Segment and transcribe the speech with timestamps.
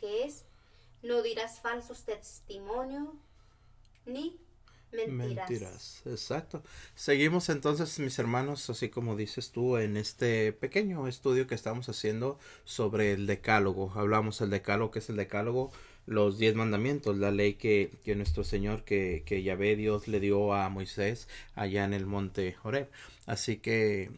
[0.00, 0.44] que es
[1.02, 3.08] no dirás falsos testimonios
[4.06, 4.38] ni
[5.08, 6.02] mentiras.
[6.06, 6.62] Exacto.
[6.94, 12.38] Seguimos entonces, mis hermanos, así como dices tú, en este pequeño estudio que estamos haciendo
[12.64, 13.92] sobre el decálogo.
[13.94, 15.72] Hablamos del decálogo, que es el decálogo,
[16.06, 20.52] los diez mandamientos, la ley que, que nuestro Señor, que, que Yahvé Dios le dio
[20.52, 22.88] a Moisés allá en el monte Horeb.
[23.26, 24.10] Así que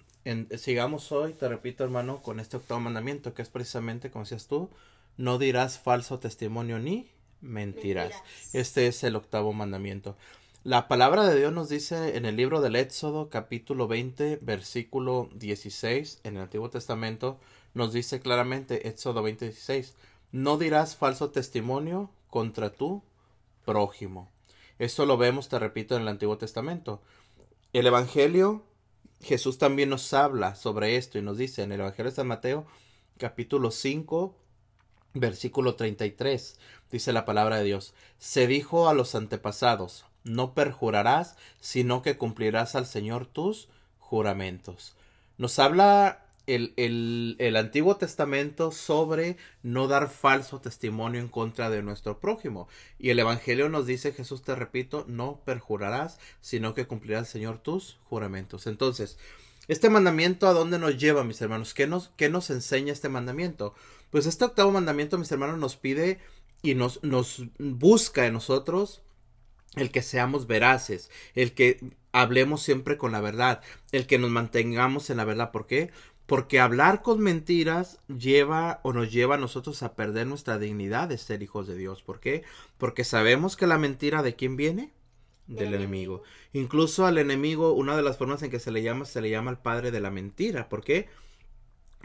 [0.56, 4.70] sigamos hoy, te repito hermano, con este octavo mandamiento, que es precisamente, como decías tú,
[5.16, 7.10] no dirás falso testimonio ni
[7.40, 8.10] mentiras.
[8.10, 8.22] Mentiras.
[8.52, 10.16] Este es el octavo mandamiento.
[10.64, 16.20] La palabra de Dios nos dice en el libro del Éxodo, capítulo 20, versículo 16,
[16.24, 17.38] en el Antiguo Testamento,
[17.74, 19.94] nos dice claramente, Éxodo 20, 16,
[20.32, 23.02] no dirás falso testimonio contra tu
[23.66, 24.30] prójimo.
[24.78, 27.02] Esto lo vemos, te repito, en el Antiguo Testamento.
[27.74, 28.64] El Evangelio,
[29.20, 32.66] Jesús también nos habla sobre esto y nos dice en el Evangelio de San Mateo,
[33.18, 34.34] capítulo 5,
[35.14, 36.58] versículo 33,
[36.90, 42.74] dice la palabra de Dios, se dijo a los antepasados, no perjurarás, sino que cumplirás
[42.74, 44.96] al Señor tus juramentos.
[45.38, 51.82] Nos habla el, el, el, Antiguo Testamento sobre no dar falso testimonio en contra de
[51.82, 52.68] nuestro prójimo.
[52.98, 57.58] Y el Evangelio nos dice, Jesús te repito, no perjurarás, sino que cumplirás al Señor
[57.58, 58.66] tus juramentos.
[58.66, 59.18] Entonces,
[59.68, 61.74] este mandamiento a dónde nos lleva, mis hermanos?
[61.74, 63.74] ¿Qué nos, qué nos enseña este mandamiento?
[64.10, 66.20] Pues este octavo mandamiento, mis hermanos, nos pide
[66.62, 69.02] y nos, nos busca en nosotros
[69.76, 71.80] el que seamos veraces, el que
[72.12, 73.60] hablemos siempre con la verdad,
[73.92, 75.50] el que nos mantengamos en la verdad.
[75.50, 75.90] ¿Por qué?
[76.26, 81.18] Porque hablar con mentiras lleva o nos lleva a nosotros a perder nuestra dignidad de
[81.18, 82.02] ser hijos de Dios.
[82.02, 82.44] ¿Por qué?
[82.78, 84.92] Porque sabemos que la mentira de quién viene?
[85.46, 86.22] Del Del enemigo.
[86.52, 89.50] Incluso al enemigo, una de las formas en que se le llama, se le llama
[89.50, 90.68] el padre de la mentira.
[90.68, 91.08] ¿Por qué?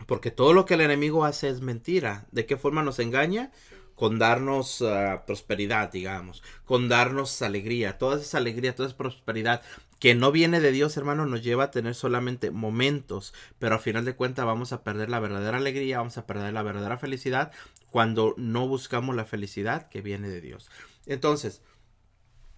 [0.08, 2.28] Porque todo lo que el enemigo hace es mentira.
[2.32, 3.52] ¿De qué forma nos engaña?
[3.95, 6.44] Con darnos uh, prosperidad, digamos.
[6.66, 7.98] Con darnos alegría.
[7.98, 9.62] Toda esa alegría, toda esa prosperidad
[10.00, 14.06] que no viene de Dios, hermano, nos lleva a tener solamente momentos, pero al final
[14.06, 17.52] de cuentas vamos a perder la verdadera alegría, vamos a perder la verdadera felicidad
[17.89, 20.70] cuando no buscamos la felicidad que viene de Dios.
[21.06, 21.61] Entonces,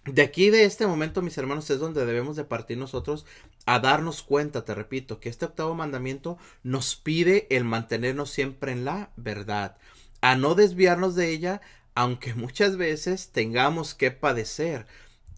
[0.04, 3.24] de aquí, de este momento, mis hermanos, es donde debemos de partir nosotros
[3.66, 8.84] a darnos cuenta, te repito, que este octavo mandamiento nos pide el mantenernos siempre en
[8.84, 9.76] la verdad,
[10.20, 11.60] a no desviarnos de ella,
[11.94, 14.86] aunque muchas veces tengamos que padecer.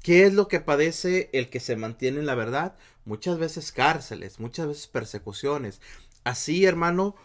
[0.02, 2.76] ¿Qué es lo que padece el que se mantiene en la verdad?
[3.04, 5.80] Muchas veces cárceles, muchas veces persecuciones.
[6.24, 7.16] Así, hermano,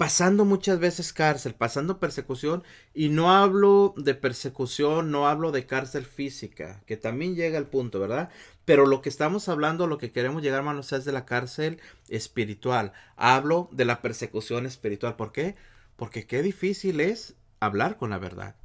[0.00, 6.06] pasando muchas veces cárcel, pasando persecución, y no hablo de persecución, no hablo de cárcel
[6.06, 8.30] física, que también llega al punto, ¿verdad?
[8.64, 12.94] Pero lo que estamos hablando, lo que queremos llegar, hermanos, es de la cárcel espiritual.
[13.16, 15.16] Hablo de la persecución espiritual.
[15.16, 15.54] ¿Por qué?
[15.96, 18.56] Porque qué difícil es hablar con la verdad.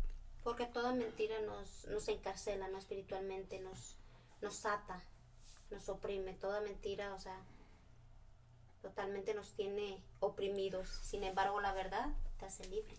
[0.41, 2.77] Porque toda mentira nos, nos encarcela, ¿no?
[2.77, 3.97] Espiritualmente, nos,
[4.41, 5.03] nos ata,
[5.69, 6.31] nos oprime.
[6.35, 7.37] Toda mentira, o sea,
[8.85, 10.87] totalmente nos tiene oprimidos.
[11.01, 12.05] Sin embargo, la verdad
[12.39, 12.93] te hace libre.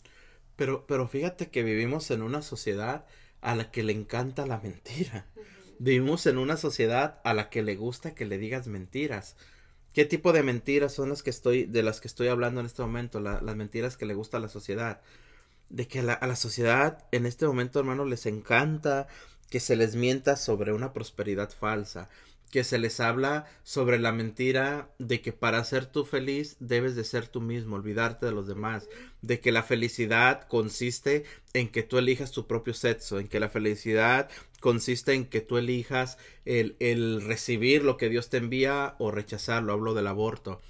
[0.57, 3.07] Pero, pero fíjate que vivimos en una sociedad
[3.41, 5.27] a la que le encanta la mentira.
[5.79, 9.37] Vivimos en una sociedad a la que le gusta que le digas mentiras.
[9.95, 12.83] ¿Qué tipo de mentiras son las que estoy, de las que estoy hablando en este
[12.83, 13.21] momento?
[13.21, 15.01] La- las mentiras que le gusta a la sociedad.
[15.69, 19.07] De que la, a la sociedad en este momento, hermano, les encanta
[19.51, 22.09] que se les mienta sobre una prosperidad falsa.
[22.51, 27.05] Que se les habla sobre la mentira de que para ser tú feliz debes de
[27.05, 28.89] ser tú mismo, olvidarte de los demás.
[29.21, 31.25] De que la felicidad consiste
[31.55, 34.31] en que tú elijas tu propio sexo, en que la felicidad
[34.61, 39.73] consiste en que tú elijas el, el recibir lo que Dios te envía o rechazarlo.
[39.73, 40.61] Hablo del aborto.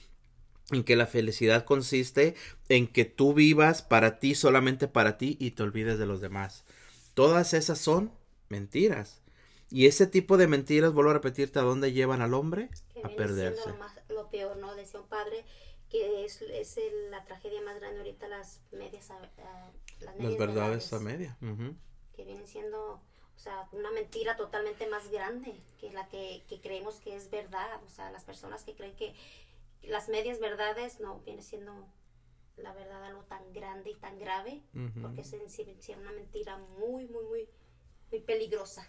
[0.73, 2.35] En que la felicidad consiste
[2.69, 6.65] en que tú vivas para ti, solamente para ti, y te olvides de los demás.
[7.15, 8.11] Todas esas son
[8.49, 9.23] mentiras.
[9.71, 12.71] Y ese tipo de mentiras, vuelvo a repetirte, ¿a dónde llevan al hombre?
[12.93, 13.69] Que A perderse.
[13.69, 14.75] lo, más, lo peor, ¿no?
[14.75, 15.45] Decía un padre
[15.91, 20.17] que es, es el- la tragedia más grande ahorita, las medias, a- a- las, Las
[20.17, 21.37] medias verdades a media.
[21.43, 21.75] Ujú.
[22.15, 26.99] que vienen siendo, o sea, una mentira totalmente más grande que la que, que creemos
[27.01, 27.79] que es verdad.
[27.85, 29.15] O sea, las personas que creen que
[29.83, 31.87] las medias verdades no viene siendo
[32.57, 34.63] la verdad algo tan grande y tan grave,
[35.03, 35.67] porque es en sí
[36.01, 37.49] una mentira muy, muy, muy,
[38.11, 38.89] muy peligrosa.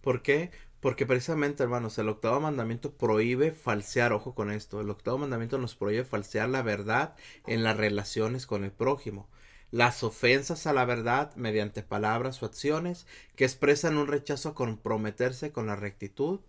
[0.00, 0.50] ¿Por qué?
[0.80, 5.74] Porque precisamente, hermanos, el octavo mandamiento prohíbe falsear, ojo con esto, el octavo mandamiento nos
[5.74, 7.16] prohíbe falsear la verdad
[7.46, 9.28] en las relaciones con el prójimo.
[9.72, 15.50] Las ofensas a la verdad mediante palabras o acciones que expresan un rechazo a comprometerse
[15.50, 16.40] con la rectitud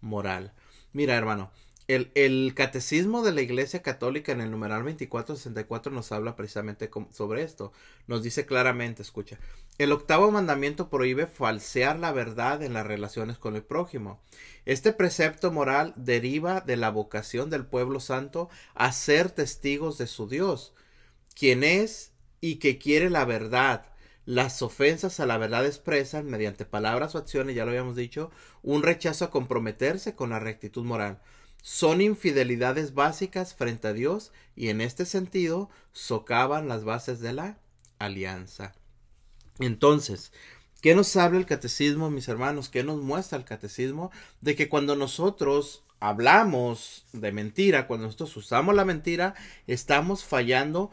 [0.00, 0.52] moral.
[0.92, 1.50] Mira, hermano,
[1.88, 7.72] El, catecismo de la Iglesia Católica en el numeral 2464 nos habla precisamente sobre esto.
[8.06, 9.38] Nos dice claramente, escucha,
[9.78, 14.20] el octavo mandamiento prohíbe falsear la verdad en las relaciones con el prójimo.
[14.66, 20.28] Este precepto moral deriva de la vocación del pueblo santo a ser testigos de su
[20.28, 20.74] Dios,
[21.34, 22.12] quien es
[22.42, 23.86] y que quiere la verdad.
[24.26, 28.30] Las ofensas a la verdad expresan, mediante palabras o acciones, ya lo habíamos dicho,
[28.62, 31.22] un rechazo a comprometerse con la rectitud moral
[31.62, 37.58] son infidelidades básicas frente a Dios y en este sentido socavan las bases de la
[37.98, 38.74] alianza.
[39.58, 40.32] Entonces,
[40.80, 42.68] ¿qué nos habla el catecismo, mis hermanos?
[42.68, 44.10] ¿Qué nos muestra el catecismo?
[44.40, 49.34] De que cuando nosotros hablamos de mentira, cuando nosotros usamos la mentira,
[49.66, 50.90] estamos fallando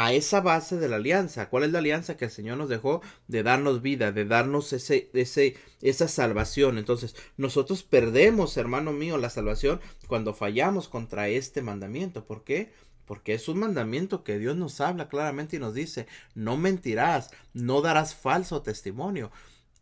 [0.00, 1.48] a esa base de la alianza.
[1.50, 5.10] ¿Cuál es la alianza que el Señor nos dejó de darnos vida, de darnos ese,
[5.12, 6.78] ese, esa salvación?
[6.78, 12.26] Entonces, nosotros perdemos, hermano mío, la salvación cuando fallamos contra este mandamiento.
[12.26, 12.72] ¿Por qué?
[13.06, 16.06] Porque es un mandamiento que Dios nos habla claramente y nos dice,
[16.36, 19.32] no mentirás, no darás falso testimonio.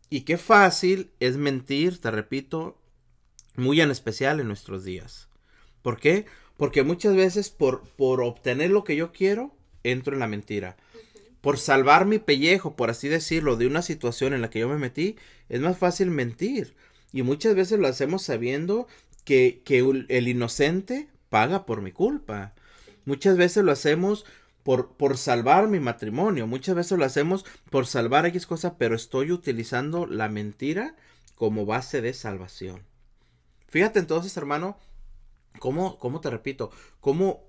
[0.09, 2.81] Y qué fácil es mentir, te repito,
[3.55, 5.29] muy en especial en nuestros días.
[5.83, 6.25] ¿Por qué?
[6.57, 9.56] Porque muchas veces por, por obtener lo que yo quiero,
[9.91, 10.77] entro en la mentira.
[11.41, 14.77] Por salvar mi pellejo, por así decirlo, de una situación en la que yo me
[14.77, 15.15] metí,
[15.49, 16.75] es más fácil mentir.
[17.13, 18.87] Y muchas veces lo hacemos sabiendo
[19.23, 22.53] que, que el inocente paga por mi culpa.
[23.05, 24.25] Muchas veces lo hacemos
[24.63, 26.47] por, por, salvar mi matrimonio.
[26.47, 30.95] Muchas veces lo hacemos por salvar X cosa, pero estoy utilizando la mentira
[31.35, 32.81] como base de salvación.
[33.67, 34.77] Fíjate entonces, hermano,
[35.59, 37.46] cómo, cómo te repito, cómo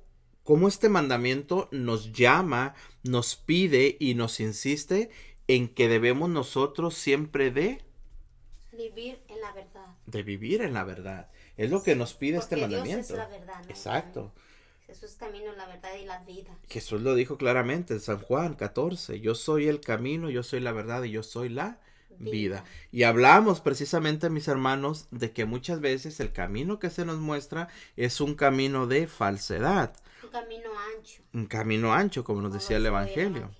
[0.48, 5.10] cómo este mandamiento nos llama, nos pide y nos insiste
[5.46, 7.82] en que debemos nosotros siempre de
[8.72, 9.86] vivir en la verdad.
[10.06, 11.30] De vivir en la verdad.
[11.58, 12.96] Es lo que nos pide este mandamiento.
[12.96, 13.62] Dios es la verdad.
[13.68, 14.32] Exacto.
[14.86, 16.56] Jesús es camino, la verdad y la vida.
[16.66, 19.20] Jesús lo dijo claramente en San Juan 14.
[19.20, 21.78] Yo soy el camino, yo soy la verdad y yo soy la
[22.18, 22.64] vida.
[22.90, 27.68] Y hablamos precisamente, mis hermanos, de que muchas veces el camino que se nos muestra
[27.96, 29.92] es un camino de falsedad.
[30.28, 31.22] Un camino ancho.
[31.32, 33.50] Un camino ancho, como nos decía el Evangelio.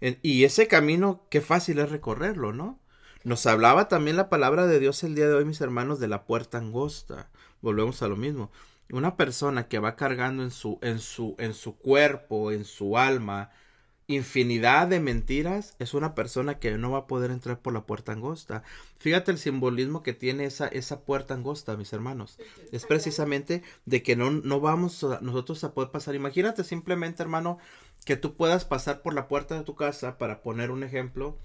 [0.00, 2.80] y ese camino, qué fácil es recorrerlo, ¿no?
[3.22, 6.24] Nos hablaba también la palabra de Dios el día de hoy, mis hermanos, de la
[6.24, 7.30] puerta angosta.
[7.60, 8.50] Volvemos a lo mismo.
[8.90, 13.52] Una persona que va cargando en su, en su, en su cuerpo, en su alma,
[14.12, 18.12] infinidad de mentiras, es una persona que no va a poder entrar por la puerta
[18.12, 18.62] angosta.
[18.98, 22.38] Fíjate el simbolismo que tiene esa, esa puerta angosta, mis hermanos.
[22.70, 26.14] Es precisamente de que no, no vamos nosotros a poder pasar.
[26.14, 27.58] Imagínate simplemente, hermano,
[28.04, 31.38] que tú puedas pasar por la puerta de tu casa, para poner un ejemplo,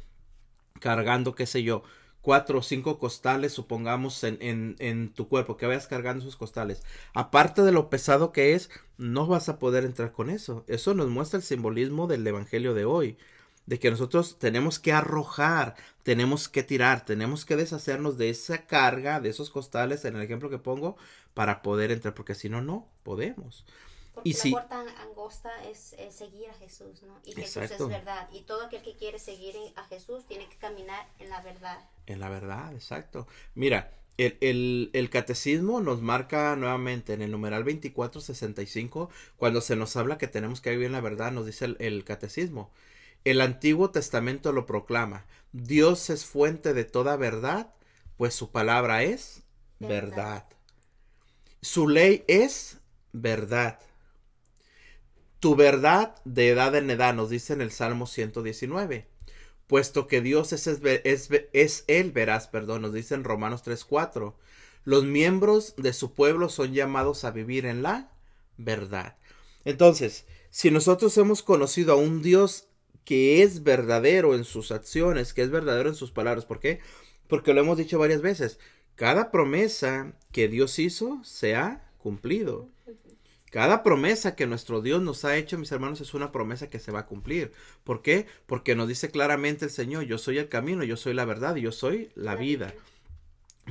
[0.80, 1.84] cargando, qué sé yo,
[2.22, 6.84] cuatro o cinco costales, supongamos, en, en, tu cuerpo, que vayas cargando esos costales.
[7.14, 10.66] Aparte de lo pesado que es, no vas a poder entrar con eso.
[10.68, 13.18] Eso nos muestra el simbolismo del Evangelio de hoy.
[13.66, 19.20] De que nosotros tenemos que arrojar, tenemos que tirar, tenemos que deshacernos de esa carga,
[19.20, 20.96] de esos costales, en el ejemplo que pongo,
[21.34, 23.66] para poder entrar, porque si no, no podemos.
[24.18, 27.20] Porque y la puerta angosta es, seguir a Jesús, ¿no?
[27.24, 28.28] Y Jesús es verdad.
[28.34, 31.78] Y todo aquel que quiere seguir a Jesús tiene que caminar en la verdad.
[32.08, 33.28] En la verdad, exacto.
[33.54, 40.18] Mira, el, el, catecismo nos marca nuevamente en el numeral 2465, cuando se nos habla
[40.18, 42.72] que tenemos que vivir en la verdad, nos dice el, el catecismo.
[43.24, 45.28] El Antiguo Testamento lo proclama.
[45.52, 47.72] Dios es fuente de toda verdad,
[48.18, 49.44] pues su palabra es
[49.78, 50.08] verdad.
[50.08, 50.46] verdad.
[51.62, 52.80] Su ley es
[53.12, 53.80] verdad.
[55.40, 59.08] Tu verdad de edad en edad, nos dice en el Salmo 119.
[59.68, 64.34] Puesto que Dios es, es, es Él, verás, perdón, nos dice en Romanos 3.4.
[64.84, 68.12] Los miembros de su pueblo son llamados a vivir en la
[68.58, 69.18] verdad.
[69.66, 72.68] Entonces, si nosotros hemos conocido a un Dios
[73.04, 76.80] que es verdadero en sus acciones, que es verdadero en sus palabras, ¿por qué?
[77.28, 78.60] Porque lo hemos dicho varias veces.
[78.96, 82.70] Cada promesa que Dios hizo se ha cumplido.
[83.50, 86.92] Cada promesa que nuestro Dios nos ha hecho, mis hermanos, es una promesa que se
[86.92, 87.54] va a cumplir.
[87.86, 88.26] ¿Por qué?
[88.46, 91.62] Porque nos dice claramente el Señor, yo soy el camino, yo soy la verdad y
[91.62, 92.74] yo soy la vida.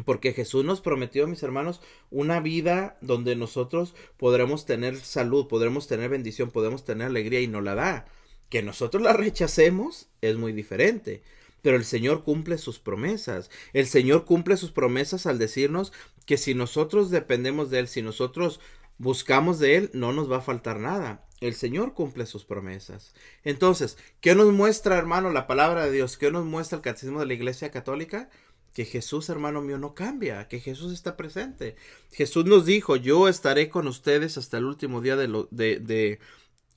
[0.04, 1.80] Porque Jesús nos prometió, mis hermanos,
[2.10, 7.60] una vida donde nosotros podremos tener salud, podremos tener bendición, podremos tener alegría y no
[7.60, 8.06] la da.
[8.48, 11.22] Que nosotros la rechacemos es muy diferente.
[11.62, 13.50] Pero el Señor cumple sus promesas.
[13.72, 15.92] El Señor cumple sus promesas al decirnos
[16.26, 18.60] que si nosotros dependemos de Él, si nosotros
[18.98, 21.26] buscamos de Él, no nos va a faltar nada.
[21.40, 23.14] El Señor cumple sus promesas.
[23.44, 26.16] Entonces, ¿qué nos muestra, hermano, la palabra de Dios?
[26.16, 28.30] ¿Qué nos muestra el catecismo de la Iglesia Católica?
[28.76, 31.76] que Jesús, hermano mío, no cambia, que Jesús está presente.
[32.12, 36.20] Jesús nos dijo, yo estaré con ustedes hasta el último día de, lo, de, de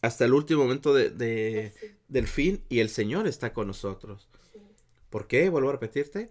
[0.01, 1.73] hasta el último momento de, de,
[2.07, 4.29] del fin y el Señor está con nosotros.
[5.09, 5.49] ¿Por qué?
[5.49, 6.29] Vuelvo a repetirte.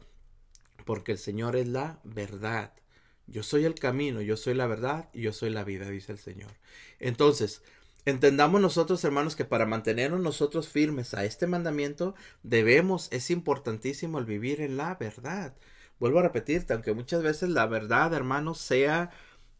[0.87, 2.73] Porque el Señor es la verdad.
[3.28, 6.18] Yo soy el camino, yo soy la verdad y yo soy la vida, dice el
[6.18, 6.50] Señor.
[6.99, 7.62] Entonces,
[8.06, 14.25] entendamos nosotros, hermanos, que para mantenernos nosotros firmes a este mandamiento, debemos, es importantísimo el
[14.25, 15.54] vivir en la verdad.
[16.00, 19.11] Vuelvo a repetirte, aunque muchas veces la verdad, hermanos, sea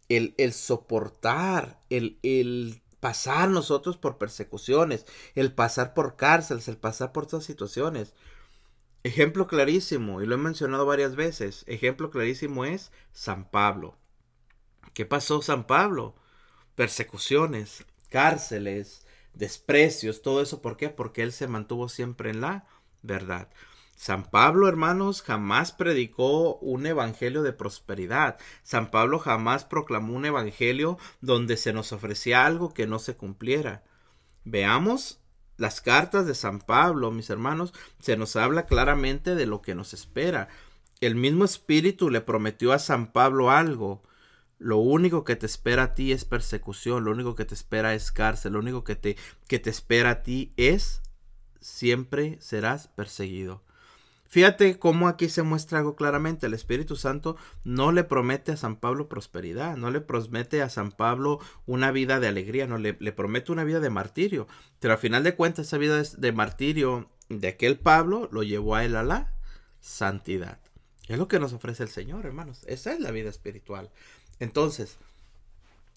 [0.09, 7.13] el, el soportar, el, el pasar nosotros por persecuciones, el pasar por cárceles, el pasar
[7.13, 8.15] por todas situaciones.
[9.09, 13.97] Ejemplo clarísimo, y lo he mencionado varias veces, ejemplo clarísimo es San Pablo.
[14.93, 16.15] ¿Qué pasó San Pablo?
[16.75, 20.61] Persecuciones, cárceles, desprecios, todo eso.
[20.61, 20.91] ¿Por qué?
[20.91, 22.67] Porque él se mantuvo siempre en la
[23.01, 23.49] verdad.
[23.97, 28.37] San Pablo, hermanos, jamás predicó un evangelio de prosperidad.
[28.63, 33.85] San Pablo jamás proclamó un evangelio donde se nos ofrecía algo que no se cumpliera.
[34.45, 35.23] Veamos
[35.59, 39.93] las cartas de San Pablo, mis hermanos, se nos habla claramente de lo que nos
[39.93, 40.49] espera.
[41.01, 44.03] El mismo Espíritu le prometió a San Pablo algo.
[44.59, 48.11] Lo único que te espera a ti es persecución, lo único que te espera es
[48.11, 51.03] cárcel, lo único que te, que te espera a ti es
[51.61, 53.63] siempre serás perseguido.
[54.29, 56.47] Fíjate cómo aquí se muestra algo claramente.
[56.47, 60.93] El Espíritu Santo no le promete a San Pablo prosperidad, no le promete a San
[60.93, 64.47] Pablo una vida de alegría, no le, promete una vida de martirio.
[64.81, 68.85] Pero al final de cuentas, esa vida de martirio de aquel Pablo lo llevó a
[68.85, 69.33] él a la
[69.81, 70.59] santidad.
[71.09, 72.65] Es lo que nos ofrece el Señor, hermanos.
[72.67, 73.91] Esa es la vida espiritual.
[74.41, 74.99] Entonces,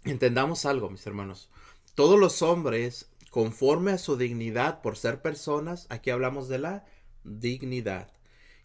[0.06, 1.50] entendamos algo, mis hermanos.
[1.96, 6.86] Todos los hombres, conforme a su dignidad por ser personas, aquí hablamos de la
[7.26, 8.10] dignidad.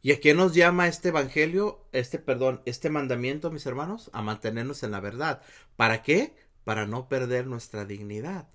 [0.07, 4.09] ¿Y a qué nos llama este evangelio, este perdón, este mandamiento, mis hermanos?
[4.13, 5.43] A mantenernos en la verdad.
[5.75, 6.37] ¿Para qué?
[6.63, 8.49] Para no perder nuestra dignidad.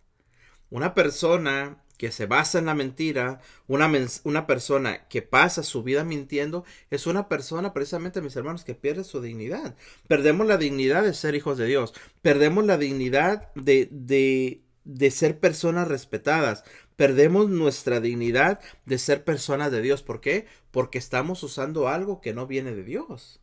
[0.69, 3.91] Una persona que se basa en la mentira, una,
[4.23, 9.03] una, persona que pasa su vida mintiendo, es una persona precisamente, mis hermanos, que pierde
[9.03, 9.75] su dignidad.
[10.07, 11.93] Perdemos la dignidad de ser hijos de Dios.
[12.21, 16.63] Perdemos la dignidad de, de, de ser personas respetadas.
[16.95, 20.03] Perdemos nuestra dignidad de ser personas de Dios.
[20.03, 20.47] ¿Por qué?
[20.71, 23.39] Porque estamos usando algo que no viene de Dios.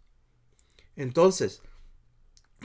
[0.96, 1.62] Entonces,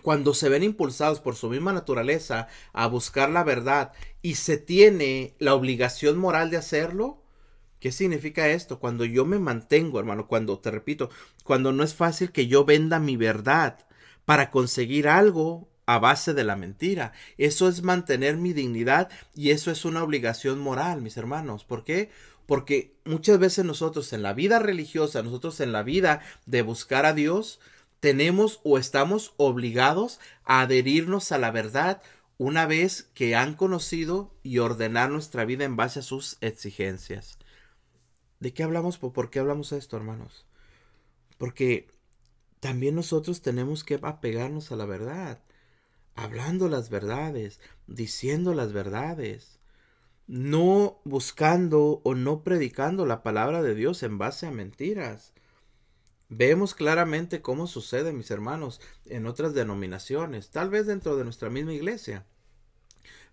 [0.01, 5.36] cuando se ven impulsados por su misma naturaleza a buscar la verdad y se tiene
[5.39, 7.24] la obligación moral de hacerlo,
[7.80, 8.80] ¿qué significa esto?
[8.80, 11.10] Cuando yo me mantengo, hermano, cuando, te repito,
[11.44, 13.86] cuando no es fácil que yo venda mi verdad
[14.25, 17.13] para conseguir algo a base de la mentira.
[17.38, 21.63] Eso es mantener mi dignidad y eso es una obligación moral, mis hermanos.
[21.63, 22.10] ¿Por qué?
[22.46, 27.13] Porque muchas veces nosotros en la vida religiosa, nosotros en la vida de buscar a
[27.13, 27.60] Dios,
[28.00, 32.02] tenemos o estamos obligados a adherirnos a la verdad
[32.38, 37.38] una vez que han conocido y ordenar nuestra vida en base a sus exigencias.
[38.40, 38.98] ¿De qué hablamos?
[38.98, 40.46] ¿Por qué hablamos esto, hermanos?
[41.38, 41.88] Porque
[42.60, 45.40] también nosotros tenemos que apegarnos a la verdad
[46.15, 49.60] hablando las verdades, diciendo las verdades,
[50.27, 55.34] no buscando o no predicando la palabra de Dios en base a mentiras.
[56.29, 61.74] Vemos claramente cómo sucede, mis hermanos, en otras denominaciones, tal vez dentro de nuestra misma
[61.74, 62.25] iglesia.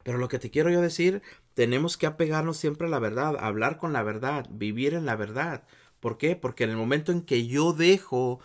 [0.02, 1.22] Pero lo que te quiero yo decir,
[1.54, 5.64] tenemos que apegarnos siempre a la verdad, hablar con la verdad, vivir en la verdad.
[6.00, 6.36] ¿Por qué?
[6.36, 8.40] Porque en el momento en que yo dejo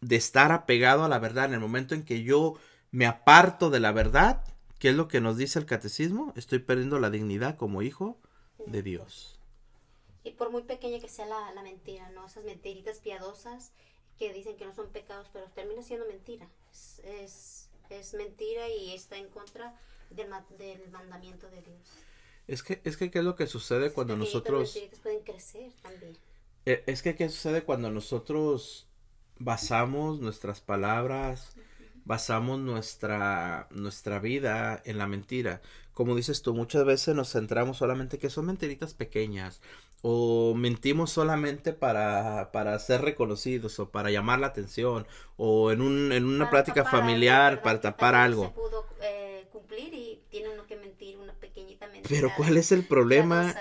[0.00, 2.54] de estar apegado a la verdad, en el momento en que yo
[2.90, 4.44] me aparto de la verdad,
[4.78, 8.18] que es lo que nos dice el catecismo, estoy perdiendo la dignidad como hijo
[8.66, 9.38] de Dios.
[10.24, 12.26] Y por muy pequeña que sea la, mentira, ¿no?
[12.26, 13.72] Esas mentiritas piadosas
[14.18, 16.48] que dicen que no son pecados, pero termina siendo mentira.
[17.04, 19.74] Es, es, mentira y está en contra
[20.10, 20.28] del,
[20.58, 21.80] del, mandamiento de Dios.
[22.46, 24.78] Es que, es que, ¿qué es lo que sucede cuando nosotros...
[25.02, 26.16] pueden crecer también.
[26.66, 28.86] Eh, es que, ¿qué sucede cuando nosotros
[29.38, 31.54] basamos nuestras palabras,
[32.08, 35.60] basamos nuestra, nuestra vida en la mentira.
[35.92, 39.60] Como dices tú, muchas veces nos centramos solamente que son mentiritas pequeñas
[40.00, 46.12] o mentimos solamente para, para ser reconocidos o para llamar la atención o en, un,
[46.12, 48.44] en una plática familiar para tapar algo.
[48.44, 52.08] Se pudo eh, cumplir y tiene uno que mentir una pequeñita mentira.
[52.08, 53.54] Pero ¿cuál es el problema?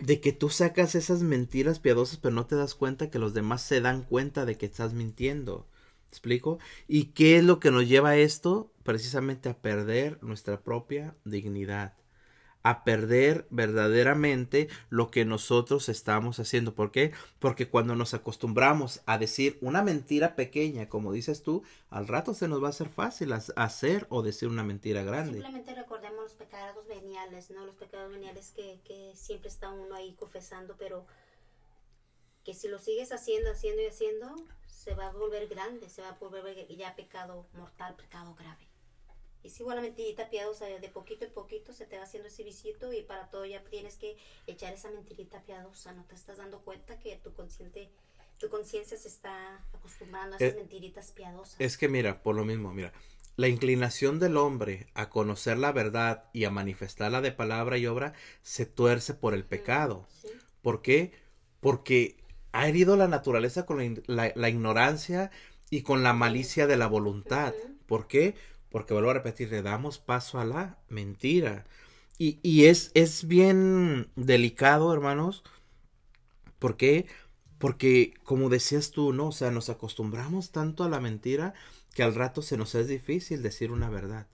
[0.00, 3.60] de que tú sacas esas mentiras piadosas pero no te das cuenta que los demás
[3.60, 5.66] se dan cuenta de que estás mintiendo
[6.10, 6.58] explico?
[6.88, 8.72] ¿Y qué es lo que nos lleva a esto?
[8.82, 11.94] Precisamente a perder nuestra propia dignidad,
[12.62, 16.74] a perder verdaderamente lo que nosotros estamos haciendo.
[16.74, 17.12] ¿Por qué?
[17.38, 22.48] Porque cuando nos acostumbramos a decir una mentira pequeña, como dices tú, al rato se
[22.48, 25.34] nos va a hacer fácil hacer o decir una mentira grande.
[25.40, 27.64] Simplemente recordemos los pecados veniales, ¿no?
[27.64, 31.06] Los pecados veniales que, que siempre está uno ahí confesando, pero
[32.44, 34.34] que si lo sigues haciendo, haciendo y haciendo,
[34.66, 38.70] se va a volver grande, se va a volver ya pecado mortal, pecado grave.
[39.42, 42.92] Y si la mentirita piadosa, de poquito en poquito se te va haciendo ese visito
[42.92, 44.16] y para todo ya tienes que
[44.46, 47.90] echar esa mentirita piadosa, no te estás dando cuenta que tu consciente,
[48.38, 51.56] tu conciencia se está acostumbrando a esas eh, mentiritas piadosas.
[51.58, 52.92] Es que mira, por lo mismo, mira,
[53.36, 58.12] la inclinación del hombre a conocer la verdad y a manifestarla de palabra y obra
[58.42, 60.06] se tuerce por el pecado.
[60.60, 61.12] ¿Por qué?
[61.60, 62.18] Porque
[62.52, 65.30] ha herido la naturaleza con la, ignorancia
[65.70, 67.54] y con la malicia de la voluntad.
[67.86, 68.34] ¿Por qué?
[68.70, 71.66] Porque vuelvo a repetir, le damos paso a la mentira.
[72.18, 75.42] Y, y es, es bien delicado, hermanos.
[76.58, 77.06] ¿Por qué?
[77.58, 79.28] Porque, como decías tú, ¿no?
[79.28, 81.54] O sea, nos acostumbramos tanto a la mentira
[81.94, 84.26] que al rato se nos es difícil decir una verdad.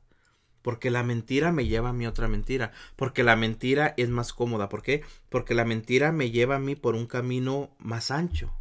[0.66, 2.72] Porque la mentira me lleva a mi otra mentira.
[2.96, 4.68] Porque la mentira es más cómoda.
[4.68, 5.04] ¿Por qué?
[5.28, 8.52] Porque la mentira me lleva a mí por un camino más ancho.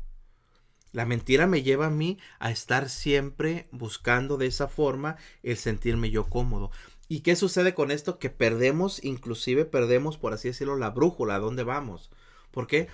[0.91, 6.11] La mentira me lleva a mí a estar siempre buscando de esa forma el sentirme
[6.11, 6.69] yo cómodo.
[7.07, 8.19] ¿Y qué sucede con esto?
[8.19, 12.11] Que perdemos, inclusive perdemos, por así decirlo, la brújula, ¿a dónde vamos?
[12.51, 12.87] ¿Por qué?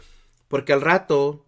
[0.47, 1.45] Porque al rato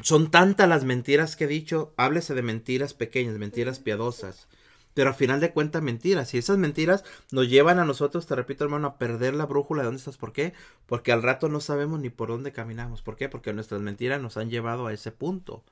[0.00, 4.46] son tantas las mentiras que he dicho, háblese de mentiras pequeñas, mentiras piadosas,
[4.94, 6.32] pero a final de cuentas mentiras.
[6.34, 9.86] Y esas mentiras nos llevan a nosotros, te repito hermano, a perder la brújula de
[9.86, 10.16] dónde estás.
[10.16, 10.54] ¿Por qué?
[10.86, 13.02] Porque al rato no sabemos ni por dónde caminamos.
[13.02, 13.28] ¿Por qué?
[13.28, 15.64] Porque nuestras mentiras nos han llevado a ese punto.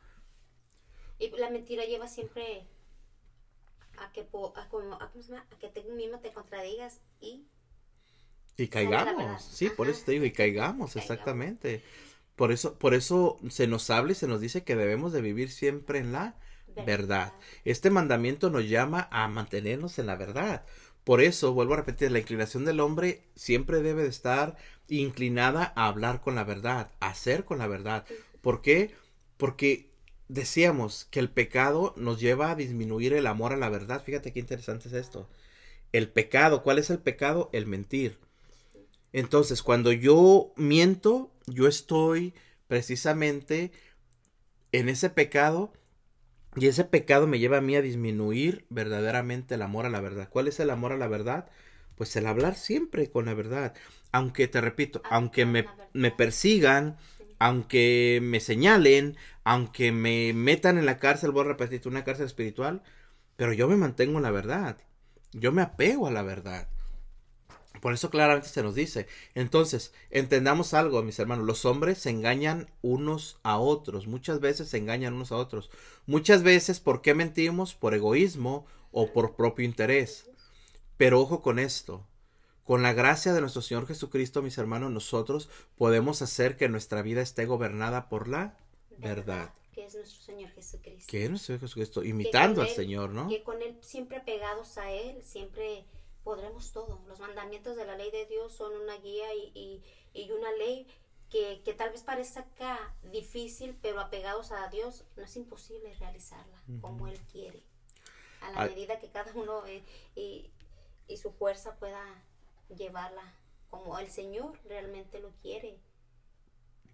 [1.19, 2.67] Y la mentira lleva siempre
[3.99, 5.13] a que, a, como, a,
[5.61, 7.47] que tú mismo te contradigas y...
[8.57, 11.83] Y caigamos, sí, por eso te digo, y caigamos, exactamente.
[12.37, 15.51] Por eso, por eso se nos habla y se nos dice que debemos de vivir
[15.51, 16.37] siempre en la
[16.87, 17.33] verdad.
[17.65, 20.65] Este mandamiento nos llama a mantenernos en la verdad.
[21.05, 24.57] Por eso, vuelvo a repetir, la inclinación del hombre siempre debe de estar
[24.89, 28.05] inclinada a hablar con la verdad, a hacer con la verdad.
[28.41, 28.95] ¿Por qué?
[29.37, 29.91] Porque
[30.29, 34.03] decíamos que el pecado nos lleva a disminuir el amor a la verdad.
[34.03, 35.29] Fíjate qué interesante es esto.
[35.93, 37.51] El pecado, ¿cuál es el pecado?
[37.53, 38.19] El mentir.
[39.13, 42.35] Entonces, cuando yo miento, yo estoy
[42.67, 43.73] precisamente
[44.73, 45.73] en ese pecado
[46.55, 50.29] y ese pecado me lleva a mí a disminuir verdaderamente el amor a la verdad.
[50.31, 51.49] ¿Cuál es el amor a la verdad?
[51.97, 53.75] Pues el hablar siempre con la verdad.
[54.13, 56.97] Aunque, te repito, aunque me, me persigan,
[57.39, 62.83] aunque me señalen, aunque me metan en la cárcel, voy a repetir, una cárcel espiritual,
[63.37, 64.77] pero yo me mantengo en la verdad.
[65.33, 66.69] Yo me apego a la verdad.
[67.81, 69.07] Por eso claramente se nos dice.
[69.35, 71.47] Entonces, entendamos algo, mis hermanos.
[71.47, 74.07] Los hombres se engañan unos a otros.
[74.07, 75.71] Muchas veces se engañan unos a otros.
[76.07, 77.75] Muchas veces, ¿por qué mentimos?
[77.75, 80.31] Por egoísmo o por propio interés.
[80.97, 82.07] Pero ojo con esto.
[82.65, 87.21] Con la gracia de nuestro Señor Jesucristo, mis hermanos, nosotros podemos hacer que nuestra vida
[87.21, 88.57] esté gobernada por la
[88.99, 89.53] verdad.
[89.73, 91.05] Que es nuestro Señor Jesucristo.
[91.09, 93.29] Que es nuestro Señor Jesucristo, imitando al Señor, ¿no?
[93.29, 95.85] Que con Él siempre pegados a Él, siempre
[96.23, 97.03] podremos todo.
[97.07, 99.83] Los mandamientos de la ley de Dios son una guía y,
[100.31, 100.87] una ley
[101.31, 107.19] que, tal vez parezca difícil, pero apegados a Dios no es imposible realizarla como Él
[107.31, 107.63] quiere.
[108.41, 109.85] A la medida que cada uno eh,
[110.17, 110.51] y,
[111.07, 112.03] y su fuerza pueda
[112.69, 113.23] llevarla
[113.71, 115.79] como el Señor realmente lo quiere.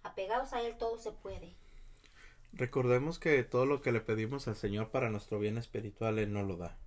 [0.02, 1.56] Apegados a Él todo se puede.
[2.52, 6.42] Recordemos que todo lo que le pedimos al Señor para nuestro bien espiritual, Él no
[6.42, 6.78] lo da.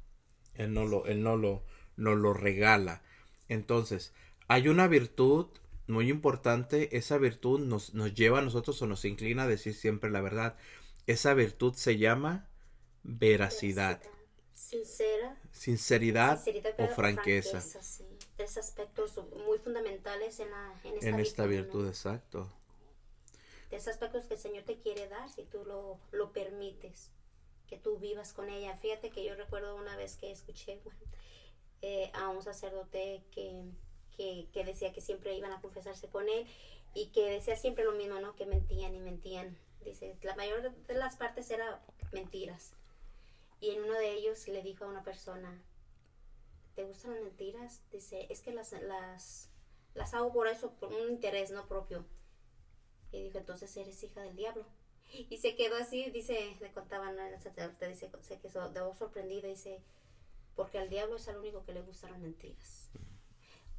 [0.53, 1.63] Él no lo, Él no lo,
[2.01, 3.01] nos lo regala.
[3.47, 4.13] Entonces,
[4.47, 5.47] hay una virtud
[5.87, 10.09] muy importante, esa virtud nos, nos lleva a nosotros o nos inclina a decir siempre
[10.09, 10.55] la verdad.
[11.07, 12.47] Esa virtud se llama
[13.03, 14.01] veracidad.
[14.53, 15.37] Sincera.
[15.51, 16.41] Sinceridad,
[16.77, 17.61] o franqueza.
[18.37, 22.49] Tres aspectos muy fundamentales en, la, en esta, en esta virtud, exacto.
[23.69, 27.11] Tres aspectos que el Señor te quiere dar si tú lo, lo permites,
[27.67, 28.77] que tú vivas con ella.
[28.77, 30.81] Fíjate que yo recuerdo una vez que escuché
[31.81, 33.63] eh, a un sacerdote que,
[34.17, 36.45] que, decía que siempre iban a confesarse con él
[36.93, 38.35] y que decía siempre lo mismo, ¿no?
[38.35, 39.57] Que mentían y mentían.
[39.83, 42.73] Dice, la mayor de las partes era mentiras.
[43.59, 45.61] Y en uno de ellos le dijo a una persona,
[46.75, 47.81] ¿te gustan las mentiras?
[47.91, 49.49] Dice, es que las, las,
[49.95, 52.05] las hago por eso, por un interés no propio.
[53.11, 54.65] Y dijo, entonces eres hija del diablo.
[55.13, 59.81] Y se quedó así, dice, le contaban el sacerdote, dice, se quedó sorprendido, dice,
[60.55, 62.89] porque al diablo es al único que le gustan las mentiras.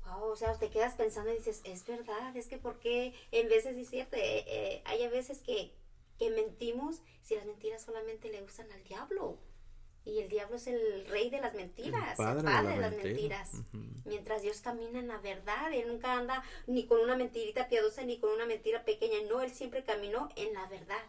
[0.05, 3.77] wow, o sea, te quedas pensando y dices, es verdad, es que porque en veces
[3.77, 5.73] es cierto, eh, eh, hay a veces que,
[6.19, 9.39] que mentimos si las mentiras solamente le gustan al diablo.
[10.05, 13.53] Y el diablo es el rey de las mentiras, el padre, de, las mentiras.
[14.05, 18.19] Mientras Dios camina en la verdad, Él nunca anda ni con una mentirita piadosa ni
[18.19, 19.19] con una mentira pequeña.
[19.29, 21.03] No, Él siempre caminó en la verdad.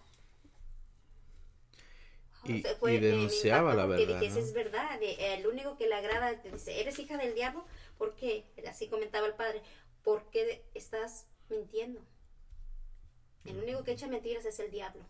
[2.45, 2.61] Y,
[2.99, 4.19] denunciaba la verdad.
[4.19, 4.99] Que es verdad.
[5.01, 7.65] El único que le agrada, dice, ¿eres hija del diablo?
[7.97, 8.45] ¿Por qué?
[8.67, 9.61] Así comentaba el padre.
[10.03, 12.01] ¿Por qué estás mintiendo?
[13.45, 15.05] El único que echa mentiras es el diablo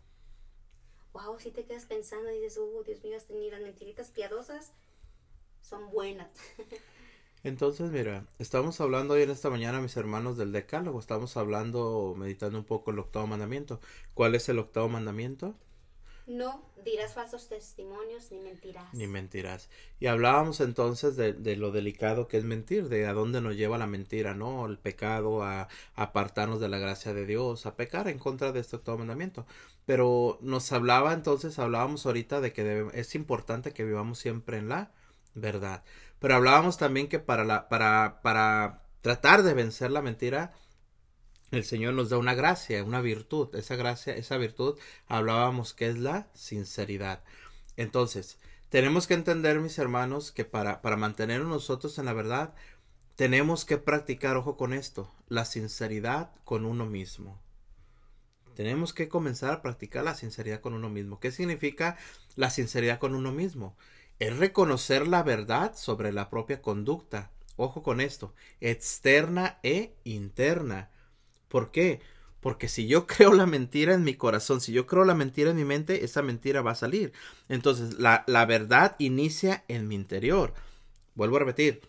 [1.14, 4.72] wow, si te quedas pensando y dices, oh, Dios mío, ni las mentiritas piadosas
[5.62, 6.28] son buenas.
[7.44, 10.98] Entonces, mira, estamos hablando hoy en esta mañana, mis hermanos, del decálogo.
[10.98, 13.80] Estamos hablando, meditando un poco el octavo mandamiento.
[14.14, 15.54] ¿Cuál es el octavo mandamiento?
[16.26, 18.94] No dirás falsos testimonios ni mentirás.
[18.94, 19.68] Ni mentirás.
[20.00, 23.76] Y hablábamos entonces de, de, lo delicado que es mentir, de a dónde nos lleva
[23.76, 24.64] la mentira, ¿no?
[24.66, 28.76] El pecado, a, apartarnos de la gracia de Dios, a pecar en contra de este
[28.76, 29.46] octavo mandamiento.
[29.84, 34.92] Pero nos hablaba entonces, hablábamos ahorita de que es importante que vivamos siempre en la
[35.34, 35.84] verdad.
[36.20, 40.52] Pero hablábamos también que para, la, para, para tratar de vencer la mentira,
[41.50, 43.54] el Señor nos da una gracia, una virtud.
[43.54, 47.22] Esa gracia, esa virtud, hablábamos que es la sinceridad.
[47.76, 52.54] Entonces, tenemos que entender, mis hermanos, que para, para mantenernos nosotros en la verdad,
[53.16, 57.40] tenemos que practicar, ojo con esto, la sinceridad con uno mismo.
[58.54, 61.20] Tenemos que comenzar a practicar la sinceridad con uno mismo.
[61.20, 61.96] ¿Qué significa
[62.36, 63.76] la sinceridad con uno mismo?
[64.18, 67.30] Es reconocer la verdad sobre la propia conducta.
[67.56, 70.90] Ojo con esto, externa e interna.
[71.54, 72.00] ¿Por qué?
[72.40, 75.56] Porque si yo creo la mentira en mi corazón, si yo creo la mentira en
[75.56, 77.12] mi mente, esa mentira va a salir.
[77.48, 80.52] Entonces, la, la verdad inicia en mi interior.
[81.14, 81.80] Vuelvo a repetir,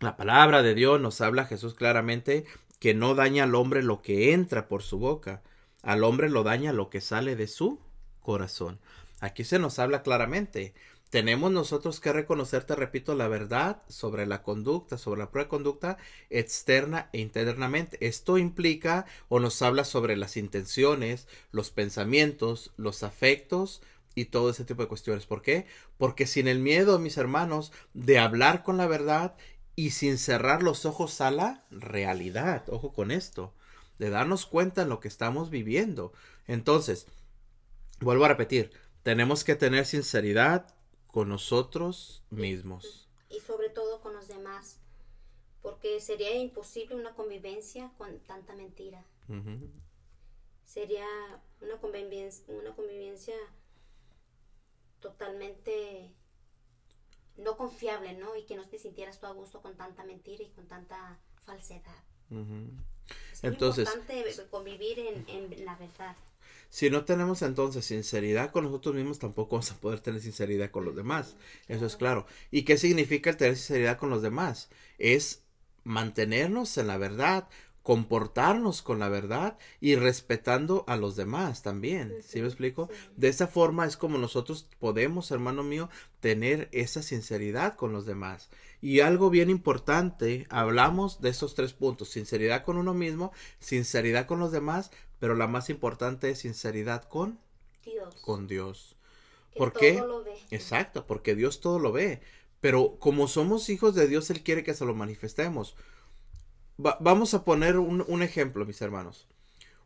[0.00, 2.44] la palabra de Dios nos habla Jesús claramente
[2.80, 5.40] que no daña al hombre lo que entra por su boca.
[5.82, 7.80] Al hombre lo daña lo que sale de su
[8.20, 8.78] corazón.
[9.20, 10.74] Aquí se nos habla claramente
[11.12, 15.50] tenemos nosotros que reconocer, te repito, la verdad sobre la conducta, sobre la prueba de
[15.50, 15.98] conducta
[16.30, 17.98] externa e internamente.
[18.00, 23.82] Esto implica o nos habla sobre las intenciones, los pensamientos, los afectos
[24.14, 25.26] y todo ese tipo de cuestiones.
[25.26, 25.66] ¿Por qué?
[25.98, 29.34] Porque sin el miedo, mis hermanos, de hablar con la verdad
[29.76, 33.52] y sin cerrar los ojos a la realidad, ojo con esto,
[33.98, 36.14] de darnos cuenta en lo que estamos viviendo.
[36.46, 37.06] Entonces,
[38.00, 38.72] vuelvo a repetir,
[39.02, 40.74] tenemos que tener sinceridad,
[41.12, 43.08] con nosotros mismos.
[43.28, 44.80] Y sobre todo con los demás,
[45.60, 49.04] porque sería imposible una convivencia con tanta mentira.
[50.64, 51.06] Sería
[51.60, 53.34] una convivencia, una convivencia
[55.00, 56.12] totalmente
[57.36, 58.34] no confiable, ¿no?
[58.36, 62.04] Y que no te sintieras tú a gusto con tanta mentira y con tanta falsedad.
[63.32, 66.16] Es Entonces, importante convivir en, en la verdad.
[66.72, 70.86] Si no tenemos entonces sinceridad con nosotros mismos, tampoco vamos a poder tener sinceridad con
[70.86, 71.36] los demás.
[71.68, 72.24] Eso es claro.
[72.50, 74.70] ¿Y qué significa el tener sinceridad con los demás?
[74.96, 75.42] Es
[75.84, 77.46] mantenernos en la verdad,
[77.82, 82.14] comportarnos con la verdad y respetando a los demás también.
[82.26, 82.88] ¿Sí, me explico?
[83.18, 88.48] De esa forma es como nosotros podemos, hermano mío, tener esa sinceridad con los demás.
[88.80, 93.30] Y algo bien importante, hablamos de esos tres puntos, sinceridad con uno mismo,
[93.60, 94.90] sinceridad con los demás,
[95.22, 97.38] pero la más importante es sinceridad con
[97.84, 98.16] Dios.
[98.22, 98.96] Con Dios.
[99.56, 100.02] ¿Por qué?
[100.50, 102.20] Exacto, porque Dios todo lo ve.
[102.60, 105.76] Pero como somos hijos de Dios, Él quiere que se lo manifestemos.
[106.76, 109.28] vamos a poner un, un ejemplo, mis hermanos.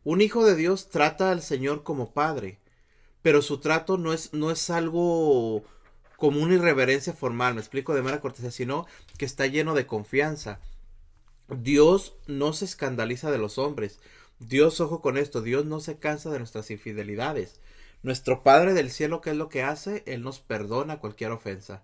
[0.03, 2.57] Un hijo de Dios trata al Señor como padre,
[3.21, 5.63] pero su trato no es, no es algo
[6.15, 8.87] como una irreverencia formal, me explico de manera cortesía, sino
[9.19, 10.61] que está lleno de confianza.
[11.47, 13.99] Dios no se escandaliza de los hombres,
[14.39, 17.59] Dios, ojo con esto, Dios no se cansa de nuestras infidelidades.
[18.03, 20.03] Nuestro Padre del cielo, ¿qué es lo que hace?
[20.05, 21.83] Él nos perdona cualquier ofensa.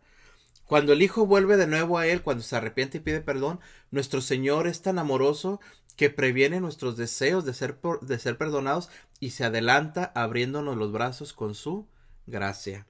[0.65, 3.59] Cuando el Hijo vuelve de nuevo a Él, cuando se arrepiente y pide perdón,
[3.91, 5.59] nuestro Señor es tan amoroso
[5.95, 8.89] que previene nuestros deseos de ser, de ser perdonados
[9.19, 11.87] y se adelanta abriéndonos los brazos con su
[12.25, 12.87] gracia.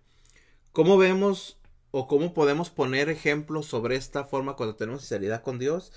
[0.71, 1.57] ¿Cómo vemos
[1.91, 5.91] o cómo podemos poner ejemplos sobre esta forma cuando tenemos sinceridad con Dios?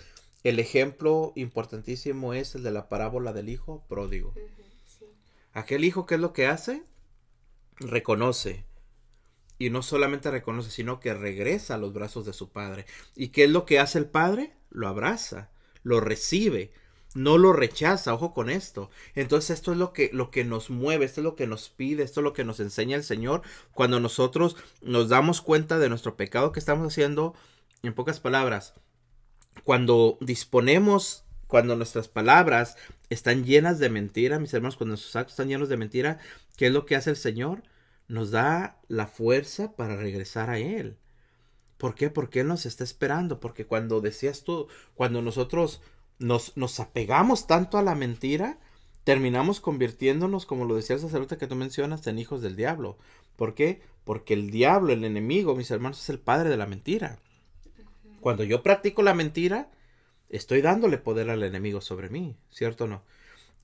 [0.47, 4.33] El ejemplo importantísimo es el de la parábola del hijo pródigo.
[5.53, 6.85] Aquel hijo, ¿qué es lo que hace?
[7.79, 8.65] Reconoce.
[9.59, 12.87] Y no solamente reconoce, sino que regresa a los brazos de su padre.
[13.17, 14.55] ¿Y qué es lo que hace el padre?
[14.71, 15.51] Lo abraza,
[15.83, 16.71] lo recibe,
[17.17, 18.89] no lo rechaza, ojo con esto.
[19.17, 22.05] Entonces esto es lo que, lo que nos mueve, esto es lo que nos pide,
[22.05, 26.17] esto es lo que nos enseña el Señor cuando nosotros nos damos cuenta de nuestro
[26.17, 27.35] pecado que estamos haciendo,
[27.83, 28.75] en pocas palabras,
[29.65, 32.77] cuando disponemos, cuando nuestras palabras
[33.11, 36.19] están llenas de mentira, mis hermanos, cuando nuestros actos están llenos de mentira,
[36.57, 37.63] ¿qué es lo que hace el Señor?
[38.09, 40.97] Nos da la fuerza para regresar a Él.
[41.79, 42.11] ¿Por qué?
[42.11, 43.41] Porque Él nos está esperando.
[43.41, 45.83] Porque cuando decías tú, cuando nosotros
[46.19, 48.59] nos, nos apegamos tanto a la mentira,
[49.05, 52.99] terminamos convirtiéndonos, como lo decía el sacerdote que tú mencionas, en hijos del diablo.
[53.37, 53.83] ¿Por qué?
[54.05, 57.19] Porque el diablo, el enemigo, mis hermanos, es el padre de la mentira.
[58.27, 59.71] Cuando yo practico la mentira,
[60.31, 63.05] estoy dándole poder al enemigo sobre mí, ¿cierto o no?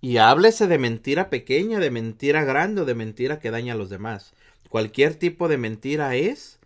[0.00, 3.90] Y háblese de mentira pequeña, de mentira grande o de mentira que daña a los
[3.90, 4.34] demás.
[4.68, 6.60] Cualquier tipo de mentira es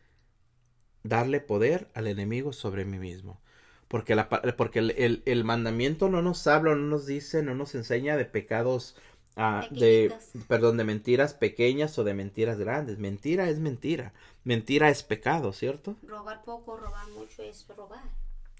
[1.05, 3.41] darle poder al enemigo sobre mí mismo.
[3.89, 8.95] Porque, el, el, mandamiento no nos habla, no nos dice, no nos enseña de pecados,
[9.37, 10.13] uh, de,
[10.49, 12.99] perdón, de mentiras pequeñas o de mentiras grandes.
[12.99, 14.13] Mentira es mentira.
[14.45, 15.97] Mentira es pecado, ¿cierto?
[16.07, 18.05] Robar poco, robar mucho es robar.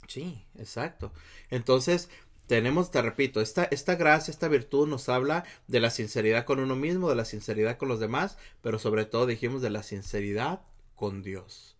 [0.09, 1.13] Sí, exacto.
[1.51, 2.09] Entonces,
[2.47, 6.77] tenemos, te repito, esta, esta gracia, esta virtud nos habla de la sinceridad con uno
[6.77, 10.61] mismo, de la sinceridad con los demás, pero sobre todo dijimos de la sinceridad
[10.95, 11.77] con Dios.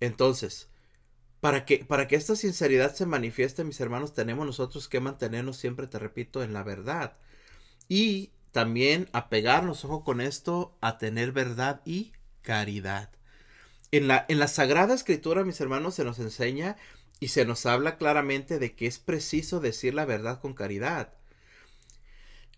[0.00, 0.68] Entonces,
[1.40, 5.86] para que, para que esta sinceridad se manifieste, mis hermanos, tenemos nosotros que mantenernos siempre,
[5.86, 7.16] te repito, en la verdad.
[7.90, 13.10] Y también apegarnos, ojo con esto, a tener verdad y caridad.
[13.90, 16.76] En la, en la Sagrada Escritura, mis hermanos, se nos enseña
[17.18, 21.14] y se nos habla claramente de que es preciso decir la verdad con caridad.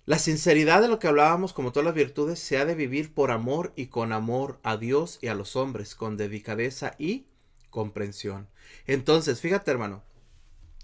[0.04, 3.30] La sinceridad de lo que hablábamos, como todas las virtudes, se ha de vivir por
[3.30, 7.24] amor y con amor a Dios y a los hombres, con dedicadeza y
[7.70, 8.48] comprensión.
[8.86, 10.02] Entonces, fíjate hermano,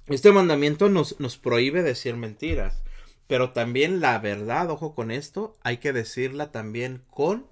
[0.06, 2.80] este mandamiento nos, nos prohíbe decir mentiras,
[3.28, 7.46] pero también la verdad, ojo con esto, hay que decirla también con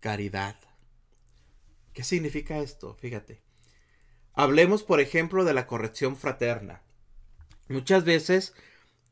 [0.00, 0.56] caridad.
[1.92, 2.94] ¿Qué significa esto?
[2.94, 3.42] Fíjate.
[4.32, 6.80] Hablemos, por ejemplo, de la corrección fraterna.
[7.68, 8.54] Muchas veces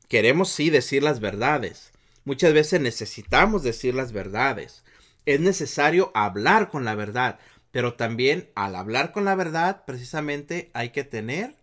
[0.09, 1.91] queremos sí decir las verdades.
[2.25, 4.83] Muchas veces necesitamos decir las verdades.
[5.27, 7.39] Es necesario hablar con la verdad.
[7.69, 11.55] Pero también al hablar con la verdad, precisamente hay que tener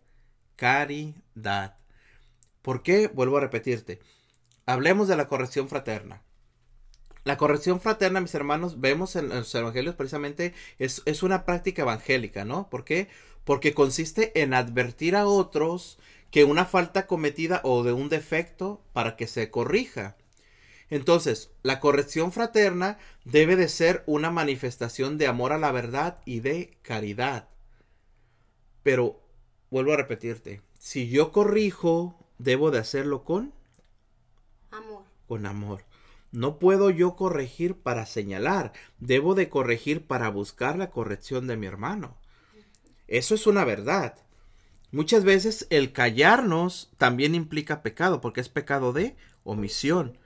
[0.54, 1.76] caridad.
[2.68, 3.08] ¿Por qué?
[3.08, 3.98] Vuelvo a repetirte.
[4.66, 6.20] Hablemos de la corrección fraterna.
[7.24, 12.44] La corrección fraterna, mis hermanos, vemos en los evangelios precisamente es, es una práctica evangélica,
[12.44, 12.68] ¿no?
[12.68, 13.08] ¿Por qué?
[13.44, 15.98] Porque consiste en advertir a otros
[16.30, 20.18] que una falta cometida o de un defecto para que se corrija.
[20.90, 26.40] Entonces, la corrección fraterna debe de ser una manifestación de amor a la verdad y
[26.40, 27.48] de caridad.
[28.82, 29.22] Pero,
[29.70, 33.52] vuelvo a repetirte, si yo corrijo, debo de hacerlo con
[34.70, 35.04] amor.
[35.26, 35.84] Con amor.
[36.30, 41.66] No puedo yo corregir para señalar, debo de corregir para buscar la corrección de mi
[41.66, 42.16] hermano.
[43.06, 44.16] Eso es una verdad.
[44.90, 50.18] Muchas veces el callarnos también implica pecado, porque es pecado de omisión.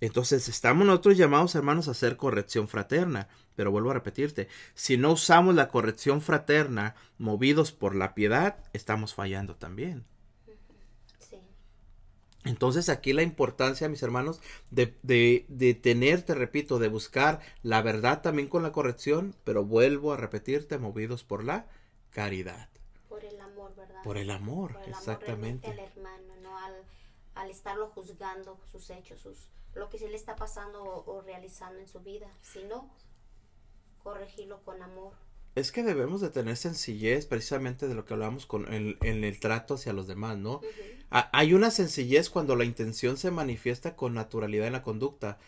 [0.00, 3.28] Entonces estamos nosotros llamados, hermanos, a hacer corrección fraterna.
[3.54, 9.14] Pero vuelvo a repetirte, si no usamos la corrección fraterna movidos por la piedad, estamos
[9.14, 10.04] fallando también.
[12.44, 17.80] Entonces aquí la importancia, mis hermanos, de, de, de, tener, te repito, de buscar la
[17.80, 21.66] verdad también con la corrección, pero vuelvo a repetirte, movidos por la
[22.10, 22.68] caridad.
[23.08, 24.02] Por el amor, ¿verdad?
[24.02, 25.68] Por el amor, exactamente.
[25.68, 26.74] al hermano, no al,
[27.34, 31.88] al estarlo juzgando sus hechos, sus, lo que se le está pasando o, realizando en
[31.88, 32.90] su vida, sino
[34.02, 35.14] corregirlo con amor.
[35.54, 39.38] Es que debemos de tener sencillez precisamente de lo que hablamos con el, en el
[39.38, 40.60] trato hacia los demás, ¿no?
[41.10, 45.38] Hay una sencillez cuando la intención se manifiesta con naturalidad en la conducta.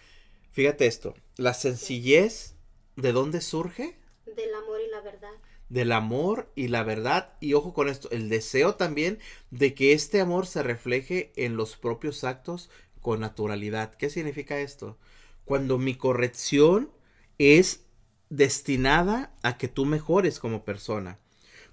[0.53, 2.55] Fíjate esto, la sencillez,
[2.95, 3.99] ¿de dónde surge?
[4.27, 5.33] Del amor y la verdad.
[5.69, 7.35] Del amor y la verdad.
[7.41, 9.19] Y ojo con esto, el deseo también
[9.51, 13.95] de que este amor se refleje en los propios actos con naturalidad.
[13.95, 14.99] ¿Qué significa esto?
[15.45, 16.93] Cuando mi corrección
[17.39, 17.86] es
[18.31, 21.19] destinada a que tú mejores como persona.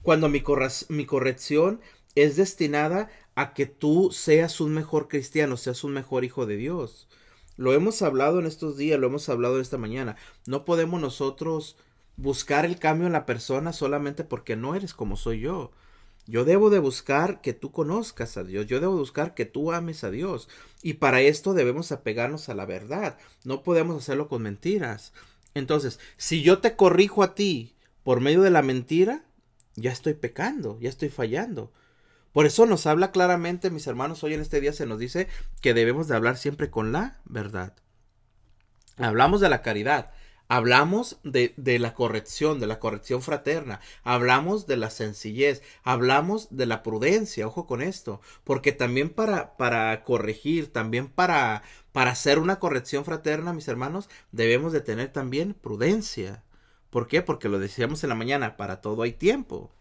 [0.01, 1.79] Cuando mi, corrección
[2.15, 7.07] es destinada a que tú seas un mejor cristiano, seas un mejor hijo de Dios.
[7.55, 10.17] Lo hemos hablado en estos días, lo hemos hablado esta mañana.
[10.45, 11.77] No podemos nosotros
[12.17, 15.71] buscar el cambio en la persona solamente porque no eres como soy yo.
[16.25, 20.03] Yo debo de buscar que tú conozcas a Dios, yo debo buscar que tú ames
[20.03, 20.47] a Dios.
[20.81, 25.13] Y para esto debemos apegarnos a la verdad, no podemos hacerlo con mentiras.
[25.53, 29.23] Entonces, si yo te corrijo a ti por medio de la mentira,
[29.75, 31.71] ya estoy pecando, ya estoy fallando.
[32.31, 35.27] Por eso nos habla claramente, mis hermanos, hoy en este día se nos dice
[35.61, 37.73] que debemos de hablar siempre con la verdad.
[38.97, 40.11] Hablamos de la caridad.
[40.53, 43.79] Hablamos de, de, la corrección, de la corrección fraterna.
[44.03, 45.63] Hablamos de la sencillez.
[45.81, 47.47] Hablamos de la prudencia.
[47.47, 48.21] Ojo con esto.
[48.43, 54.73] Porque también para, para corregir, también para, para hacer una corrección fraterna, mis hermanos, debemos
[54.73, 56.43] de tener también prudencia.
[56.91, 57.23] ¿Por qué?
[57.23, 59.71] Porque lo decíamos en la mañana, para todo hay tiempo.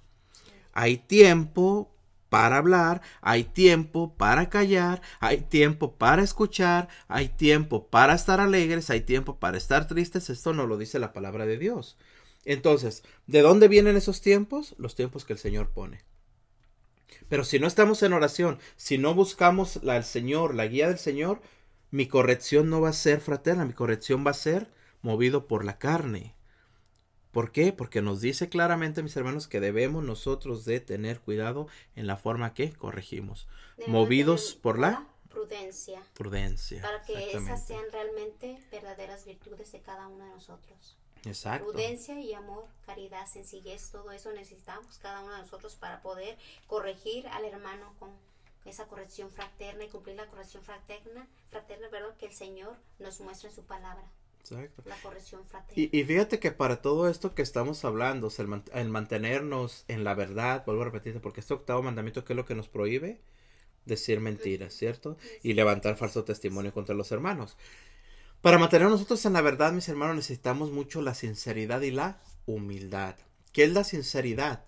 [0.73, 1.91] Hay tiempo
[2.33, 8.88] para hablar, hay tiempo para callar, hay tiempo para escuchar, hay tiempo para estar alegres,
[8.88, 10.31] hay tiempo para estar tristes.
[10.31, 11.99] Esto no lo dice la palabra de Dios.
[12.47, 14.75] Entonces, ¿de dónde vienen esos tiempos?
[14.79, 16.05] Los tiempos que el Señor pone.
[17.29, 21.42] Pero si no estamos en oración, si no buscamos al Señor, la guía del Señor,
[21.90, 24.71] mi corrección no va a ser fraterna, mi corrección va a ser
[25.03, 26.35] movido por la carne.
[27.33, 27.73] ¿Por qué?
[27.73, 31.66] Porque nos dice claramente, mis hermanos, que debemos nosotros de tener cuidado
[31.97, 33.49] en la forma que corregimos.
[33.87, 36.03] movidos por la prudencia.
[36.14, 36.83] Prudencia.
[36.83, 40.97] Para que esas sean realmente verdaderas virtudes de cada uno de nosotros.
[41.25, 41.68] Exacto.
[41.68, 47.27] Prudencia y amor, caridad, sencillez, todo eso necesitamos cada uno de nosotros para poder corregir
[47.29, 48.11] al hermano con
[48.64, 53.49] esa corrección fraterna y cumplir la corrección fraterna, fraterna, perdón, que el Señor nos muestra
[53.49, 54.05] en su palabra.
[54.42, 54.83] Exacto.
[54.87, 55.74] La corrección fraterna.
[55.76, 60.14] Y, y, fíjate que para todo esto que estamos hablando, el, el, mantenernos en la
[60.14, 63.20] verdad, vuelvo a repetirte, porque este octavo mandamiento, ¿qué es lo que nos prohíbe?
[63.85, 65.16] Decir mentiras, ¿cierto?
[65.42, 67.57] Y levantar falso testimonio contra los hermanos.
[68.40, 73.14] Para mantener nosotros en la verdad, mis hermanos, necesitamos mucho la sinceridad y la humildad.
[73.52, 74.64] ¿Qué es la sinceridad?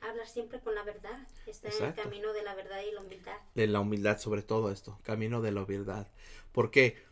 [0.00, 1.26] Hablar siempre con la verdad.
[1.46, 3.36] Está en el camino de la verdad y la humildad.
[3.54, 6.06] De la humildad, sobre todo esto, camino de la humildad.
[6.52, 6.96] ¿Por qué?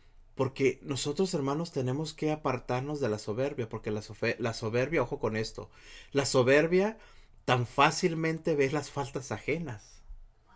[0.81, 4.01] nosotros, hermanos, tenemos que apartarnos de la soberbia, porque la,
[4.39, 5.69] la soberbia, ojo con esto,
[6.11, 6.97] la soberbia
[7.45, 10.01] tan fácilmente ve las faltas ajenas.
[10.47, 10.55] Wow.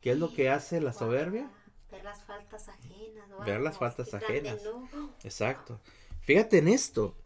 [0.00, 1.50] ¿Qué es lo que hace la soberbia?
[1.90, 3.28] Ver las faltas ajenas.
[3.28, 4.62] wow, Ver las faltas ajenas.
[5.24, 5.80] Exacto.
[6.20, 7.16] Fíjate en esto.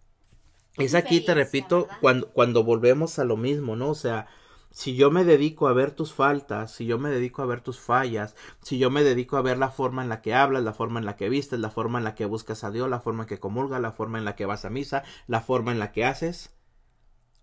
[0.76, 3.90] Es aquí, te repito, cuando, cuando volvemos a lo mismo, ¿no?
[3.90, 4.28] O sea,
[4.76, 7.80] si yo me dedico a ver tus faltas, si yo me dedico a ver tus
[7.80, 11.00] fallas, si yo me dedico a ver la forma en la que hablas, la forma
[11.00, 13.28] en la que vistes, la forma en la que buscas a Dios, la forma en
[13.30, 16.04] que comulgas, la forma en la que vas a misa, la forma en la que
[16.04, 16.50] haces,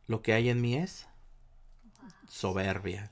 [0.06, 1.08] lo que hay en mí es
[2.30, 3.10] soberbia.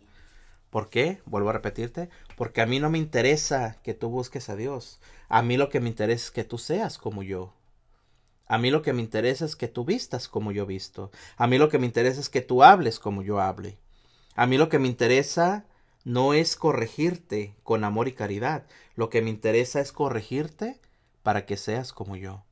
[0.69, 1.19] ¿Por qué?
[1.25, 4.99] Vuelvo a repetirte, porque a mí no me interesa que tú busques a Dios.
[5.29, 7.55] A mí lo que me interesa es que tú seas como yo.
[8.45, 11.09] A mí lo que me interesa es que tú vistas como yo visto.
[11.37, 13.79] A mí lo que me interesa es que tú hables como yo hable.
[14.35, 15.65] A mí lo que me interesa
[16.03, 18.65] no es corregirte con amor y caridad.
[18.95, 20.79] Lo que me interesa es corregirte
[21.23, 22.43] para que seas como yo.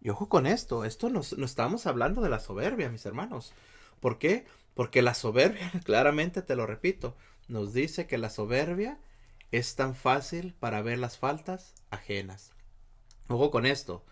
[0.00, 3.52] Y ojo con esto, esto nos, no estamos hablando de la soberbia, mis hermanos.
[4.00, 4.46] ¿Por qué?
[4.74, 7.16] Porque la soberbia, claramente te lo repito,
[7.48, 8.98] nos dice que la soberbia
[9.52, 12.52] es tan fácil para ver las faltas ajenas.
[13.28, 14.04] Ojo con esto,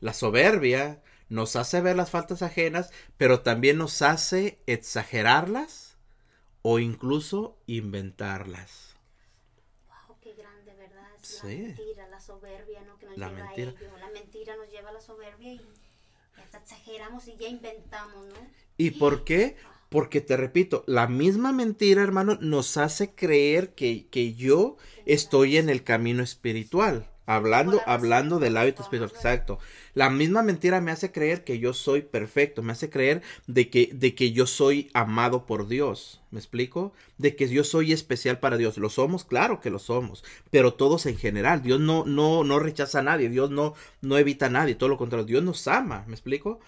[0.00, 5.85] la soberbia nos hace ver las faltas ajenas, pero también nos hace exagerarlas
[6.68, 8.96] o incluso inventarlas.
[9.88, 11.06] Wow, qué grande, ¿verdad?
[11.22, 11.46] Es Sí.
[11.46, 12.98] La mentira, la soberbia, ¿no?
[12.98, 13.70] Que nos La lleva mentira.
[13.70, 13.98] a ello.
[14.00, 15.60] La mentira nos lleva a la soberbia y
[16.42, 18.34] hasta exageramos y ya inventamos, ¿no?
[18.78, 19.56] ¿Y por qué?
[19.90, 25.68] Porque te repito, la misma mentira, hermano, nos hace creer que, que yo estoy en
[25.70, 27.08] el camino espiritual.
[27.26, 29.58] Hablando, hablando del hábito espiritual, exacto.
[29.94, 33.90] La misma mentira me hace creer que yo soy perfecto, me hace creer de que,
[33.92, 36.20] de que yo soy amado por Dios.
[36.30, 36.92] ¿Me explico?
[37.18, 38.78] De que yo soy especial para Dios.
[38.78, 39.24] ¿Lo somos?
[39.24, 40.22] Claro que lo somos.
[40.50, 41.62] Pero todos en general.
[41.62, 43.28] Dios no, no, no rechaza a nadie.
[43.28, 44.74] Dios no, no evita a nadie.
[44.74, 45.26] Todo lo contrario.
[45.26, 46.04] Dios nos ama.
[46.06, 46.60] ¿Me explico?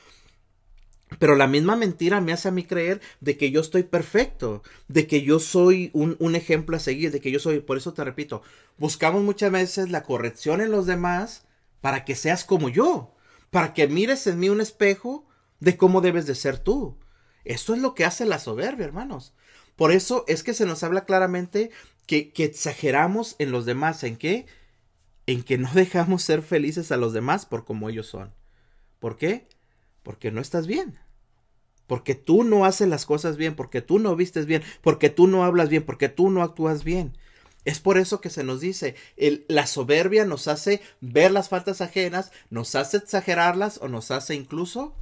[1.18, 5.07] Pero la misma mentira me hace a mí creer de que yo estoy perfecto, de
[5.07, 8.05] que yo soy un, un, ejemplo a seguir, de que yo soy, por eso te
[8.05, 8.42] repito,
[8.77, 11.47] buscamos muchas veces la corrección en los demás
[11.81, 13.14] para que seas como yo,
[13.51, 15.27] para que mires en mí un espejo
[15.61, 16.99] de cómo debes de ser tú.
[17.44, 19.33] Eso es lo que hace la soberbia, hermanos.
[19.77, 21.71] Por eso es que se nos habla claramente
[22.07, 24.47] que, que exageramos en los demás, ¿en qué?
[25.27, 28.35] En que no dejamos ser felices a los demás por como ellos son.
[28.99, 29.49] ¿Por qué?
[30.09, 30.99] Porque no estás bien.
[31.87, 35.44] Porque tú no haces las cosas bien, porque tú no vistes bien, porque tú no
[35.44, 37.18] hablas bien, porque tú no actúas bien.
[37.66, 41.83] Es por eso que se nos dice, el, la soberbia nos hace ver las faltas
[41.83, 44.94] ajenas, nos hace exagerarlas o nos hace incluso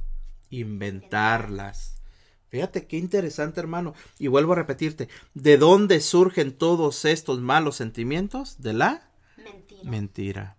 [0.49, 2.01] inventarlas.
[2.49, 3.93] Fíjate qué interesante, hermano.
[4.19, 8.61] Y vuelvo a repetirte, ¿de dónde surgen todos estos malos sentimientos?
[8.61, 9.89] De la Mentira.
[9.89, 10.56] mentira.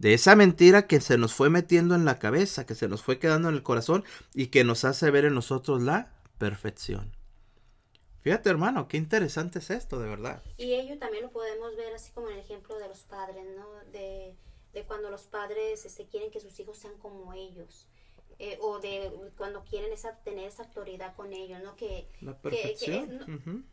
[0.00, 3.18] De esa mentira que se nos fue metiendo en la cabeza, que se nos fue
[3.18, 7.12] quedando en el corazón y que nos hace ver en nosotros la perfección.
[8.22, 10.42] Fíjate, hermano, qué interesante es esto, de verdad.
[10.56, 13.68] Y ello también lo podemos ver así como en el ejemplo de los padres, ¿no?
[13.92, 14.34] De,
[14.72, 17.86] de cuando los padres este, quieren que sus hijos sean como ellos.
[18.42, 21.76] Eh, o de cuando quieren esa, tener esa autoridad con ellos, ¿no?
[21.76, 23.08] Que, La que, que es,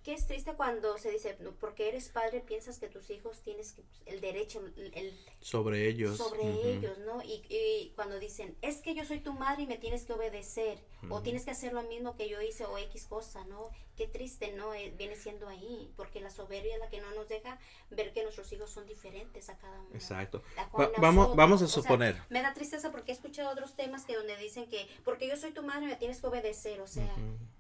[0.03, 3.71] que es triste cuando se dice, "No, porque eres padre piensas que tus hijos tienes
[3.73, 6.17] que- el derecho, el, Sobre ellos.
[6.17, 6.43] sobre
[6.73, 7.23] ellos, ¿no?
[7.23, 10.79] Y, y cuando dicen, es que yo soy tu madre y me tienes que obedecer,
[11.09, 13.69] o tienes que hacer lo mismo que yo hice, o X cosa, ¿no?
[13.97, 14.73] Qué triste, ¿no?
[14.75, 17.57] Eh, viene siendo ahí, porque la soberbia es la que no nos deja
[17.89, 19.89] ver que nuestros hijos son diferentes a cada uno.
[19.95, 20.43] Exacto.
[20.79, 22.21] Va- vamos, vamos a O sea, suponer.
[22.29, 25.51] me da tristeza porque he escuchado otros temas que donde dicen que, porque yo soy
[25.51, 27.11] tu madre me tienes que obedecer, o sea,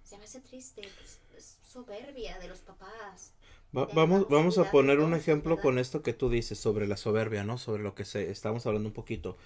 [0.03, 3.33] se me hace triste, pues, es soberbia de los papás.
[3.75, 5.63] Va- vamos, vamos a poner un ejemplo ¿verdad?
[5.63, 7.57] con esto que tú dices sobre la soberbia, ¿no?
[7.57, 9.37] Sobre lo que se, estamos hablando un poquito.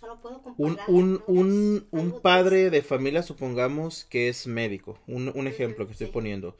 [0.00, 5.46] Solo puedo Un, un, un, un padre de familia, supongamos que es médico, un, un
[5.46, 6.12] ejemplo que estoy sí.
[6.12, 6.56] poniendo.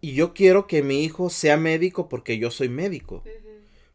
[0.00, 3.28] Y yo quiero que mi hijo sea médico porque yo soy médico.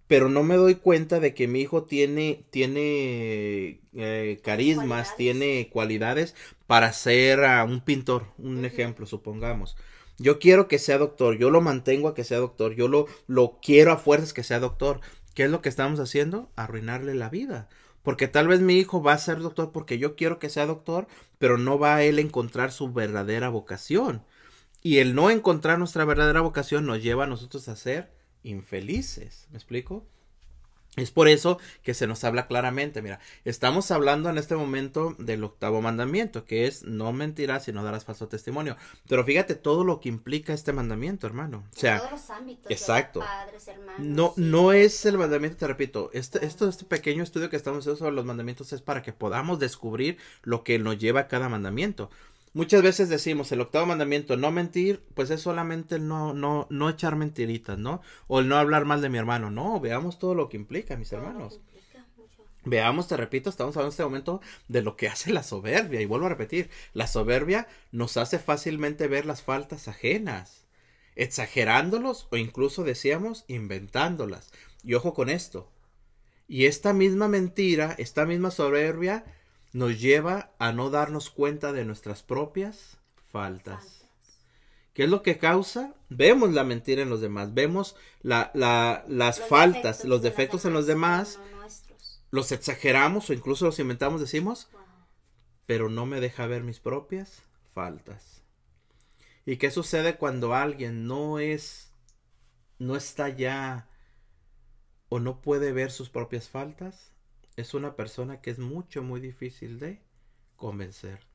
[0.07, 5.15] pero no me doy cuenta de que mi hijo tiene, tiene eh, carismas, Cualidades.
[5.17, 6.35] tiene cualidades
[6.67, 9.75] para ser ah, un pintor, un ejemplo, supongamos.
[10.17, 13.59] Yo quiero que sea doctor, yo lo mantengo a que sea doctor, yo lo, lo
[13.61, 15.01] quiero a fuerzas que sea doctor.
[15.33, 16.49] ¿Qué es lo que estamos haciendo?
[16.55, 17.67] Arruinarle la vida.
[18.05, 21.07] Porque tal vez mi hijo va a ser doctor porque yo quiero que sea doctor,
[21.39, 24.23] pero no va a él encontrar su verdadera vocación.
[24.83, 28.11] Y el no encontrar nuestra verdadera vocación nos lleva a nosotros a ser
[28.43, 29.47] infelices.
[29.49, 30.05] ¿Me explico?
[30.95, 33.01] Es por eso que se nos habla claramente.
[33.01, 37.83] Mira, estamos hablando en este momento del octavo mandamiento, que es no mentirás y no
[37.83, 38.77] darás falso testimonio.
[39.07, 41.57] Pero fíjate todo lo que implica este mandamiento, hermano.
[41.57, 43.19] O en sea, todos los ámbitos, exacto.
[43.19, 43.99] padres, hermanos.
[43.99, 47.97] no, no es el mandamiento, te repito, este, esto, este pequeño estudio que estamos haciendo
[47.97, 52.09] sobre los mandamientos es para que podamos descubrir lo que nos lleva a cada mandamiento.
[52.55, 56.89] Muchas veces decimos el octavo mandamiento, no mentir, pues es solamente el no, no, no
[56.89, 58.01] echar mentiritas, ¿no?
[58.27, 59.51] O el no hablar mal de mi hermano.
[59.51, 61.55] No, veamos todo lo que implica, mis Todo hermanos.
[61.55, 62.05] implica.
[62.63, 65.99] Veamos, te repito, estamos hablando en este momento de lo que hace la soberbia.
[65.99, 70.65] Y vuelvo a repetir, la soberbia nos hace fácilmente ver las faltas ajenas,
[71.17, 74.53] exagerándolos o incluso decíamos inventándolas.
[74.81, 75.73] Y ojo con esto.
[76.47, 79.25] Y esta misma mentira, esta misma soberbia
[79.75, 82.97] nos lleva a no darnos cuenta de nuestras propias
[83.31, 83.79] faltas.
[83.83, 84.01] Faltas.
[84.93, 85.93] ¿Qué es lo que causa?
[86.07, 90.29] Vemos la mentira en los demás, vemos la, la- las Los faltas, defectos los de
[90.29, 91.39] defectos en los demás,
[92.31, 94.81] los exageramos o incluso los inventamos, decimos, Wow.
[95.65, 98.41] pero no me deja ver mis propias faltas.
[99.45, 101.91] ¿Y qué sucede cuando alguien no es,
[102.79, 103.89] no está ya
[105.09, 107.11] o no puede ver sus propias faltas?
[107.55, 110.01] Es una persona que es mucho, muy difícil de
[110.57, 111.25] convencer.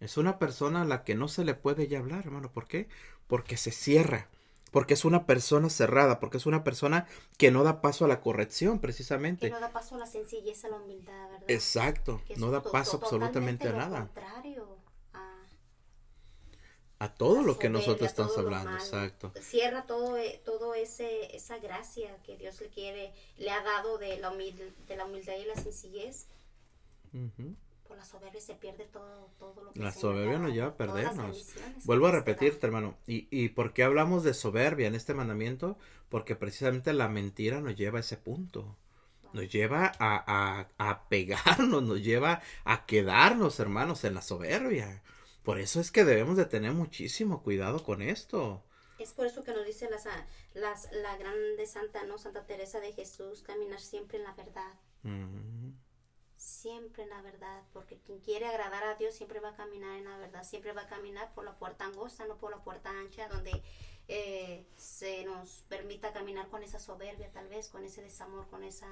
[0.00, 2.52] Es una persona a la que no se le puede ya hablar, hermano.
[2.52, 2.88] ¿Por qué?
[3.26, 4.28] Porque se cierra.
[4.70, 6.20] Porque es una persona cerrada.
[6.20, 7.06] Porque es una persona
[7.38, 9.46] que no da paso a la corrección, precisamente.
[9.46, 11.44] Que no da paso a la sencillez, a la humildad, ¿verdad?
[11.50, 12.20] Exacto.
[12.26, 14.00] Que No da paso absolutamente a nada.
[14.00, 14.75] contrario
[16.98, 18.72] A todo la lo que nosotros estamos hablando.
[18.72, 19.32] Exacto.
[19.40, 24.18] Cierra todo, eh, todo ese, esa gracia que Dios le quiere, le ha dado de
[24.18, 26.26] la, humil- de la humildad y la sencillez.
[27.86, 30.76] Por la soberbia se pierde todo, todo lo que La se soberbia nos lleva a
[30.76, 31.54] perdernos.
[31.84, 32.96] Vuelvo a repetirte, hermano.
[33.06, 35.78] ¿Y, ¿Y por qué hablamos de soberbia en este mandamiento?
[36.08, 38.76] Porque precisamente la mentira nos lleva a ese punto.
[39.32, 45.02] Nos lleva a, a, a pegarnos, nos lleva a quedarnos, hermanos, en la soberbia.
[45.46, 48.62] Por eso es que debemos de tener muchísimo cuidado con esto.
[48.98, 52.18] Es por eso que nos dice la, sa- las, la grande santa, ¿no?
[52.18, 54.72] Santa Teresa de Jesús, caminar siempre en la verdad.
[56.36, 60.04] Siempre en la verdad, porque quien quiere agradar a Dios siempre va a caminar en
[60.04, 63.28] la verdad, siempre va a caminar por la puerta angosta, no por la puerta ancha,
[63.28, 63.62] donde
[64.08, 68.88] eh, se nos permita caminar con esa soberbia, tal vez, con ese desamor, con esa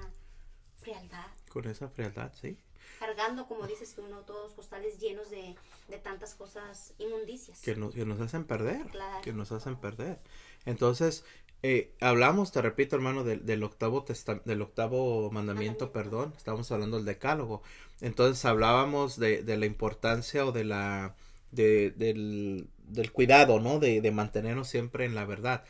[0.81, 2.57] frialdad, Con esa frialdad, sí.
[2.99, 4.19] cargando, como dices tú, ¿no?
[4.21, 5.55] todos costales llenos de,
[5.87, 7.61] de tantas cosas inmundicias.
[7.61, 9.21] que nos, que nos hacen perder, Claro.
[9.21, 10.19] que nos hacen perder.
[10.65, 11.23] Entonces,
[11.63, 15.91] eh, hablamos, te repito, hermano, del, del octavo testa- del octavo mandamiento, Mandamiento.
[15.91, 17.63] perdón, estábamos hablando del decálogo.
[18.01, 21.15] Entonces hablábamos de, de la importancia o de la
[21.51, 23.79] de, del, del cuidado, ¿no?
[23.79, 25.63] De, de mantenernos siempre en la verdad.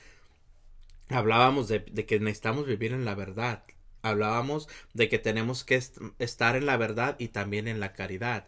[1.09, 3.63] Hablábamos de, de que necesitamos vivir en la verdad.
[4.05, 8.47] Hablábamos de que tenemos que est- estar en la verdad y también en la caridad.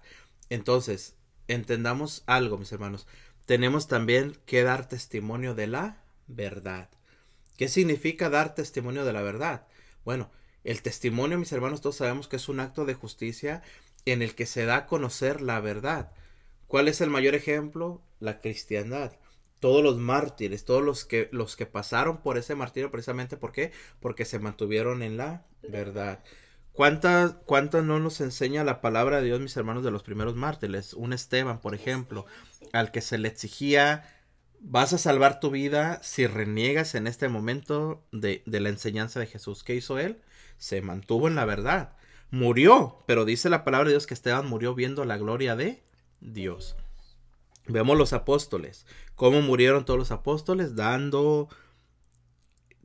[0.49, 1.15] Entonces,
[1.47, 3.07] entendamos algo, mis hermanos.
[3.45, 6.89] Tenemos también que dar testimonio de la verdad.
[7.57, 9.67] ¿Qué significa dar testimonio de la verdad?
[10.05, 10.29] Bueno,
[10.63, 13.63] el testimonio, mis hermanos, todos sabemos que es un acto de justicia
[14.05, 16.11] en el que se da a conocer la verdad.
[16.67, 18.01] ¿Cuál es el mayor ejemplo?
[18.19, 19.13] La cristiandad.
[19.59, 23.71] Todos los mártires, todos los que, los que pasaron por ese martirio, precisamente ¿por qué?
[23.99, 26.23] Porque se mantuvieron en la verdad.
[26.73, 30.93] ¿Cuántas cuánta no nos enseña la palabra de Dios, mis hermanos, de los primeros mártires?
[30.93, 32.27] Un Esteban, por ejemplo,
[32.71, 34.03] al que se le exigía,
[34.59, 39.25] vas a salvar tu vida si reniegas en este momento de, de la enseñanza de
[39.25, 39.63] Jesús.
[39.63, 40.21] ¿Qué hizo él?
[40.59, 41.93] Se mantuvo en la verdad.
[42.29, 45.81] Murió, pero dice la palabra de Dios que Esteban murió viendo la gloria de
[46.19, 46.75] Dios.
[47.67, 51.49] Vemos los apóstoles, cómo murieron todos los apóstoles dando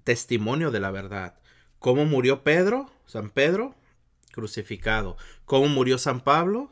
[0.04, 1.38] testimonio de la verdad.
[1.78, 3.74] ¿Cómo murió Pedro, San Pedro?
[4.32, 5.16] Crucificado.
[5.44, 6.70] ¿Cómo murió San Pablo?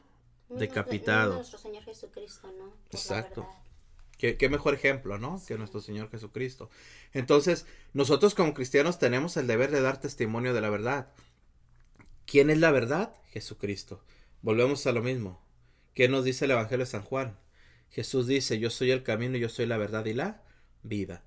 [0.49, 1.35] Decapitado.
[1.35, 2.73] Nuestro Señor Jesucristo, ¿no?
[2.91, 3.49] Exacto.
[4.19, 5.41] ¿Qué, qué mejor ejemplo, ¿no?
[5.47, 6.69] Que nuestro Señor Jesucristo.
[7.13, 11.13] Entonces, nosotros como cristianos tenemos el deber de dar testimonio de la verdad.
[12.27, 13.15] ¿Quién es la verdad?
[13.31, 14.03] Jesucristo.
[14.43, 15.41] Volvemos a lo mismo.
[15.95, 17.39] ¿Qué nos dice el Evangelio de San Juan?
[17.91, 20.43] Jesús dice, yo soy el camino, yo soy la verdad y la
[20.83, 21.23] vida.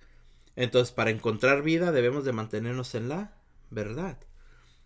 [0.56, 3.34] Entonces, para encontrar vida debemos de mantenernos en la
[3.70, 4.18] verdad.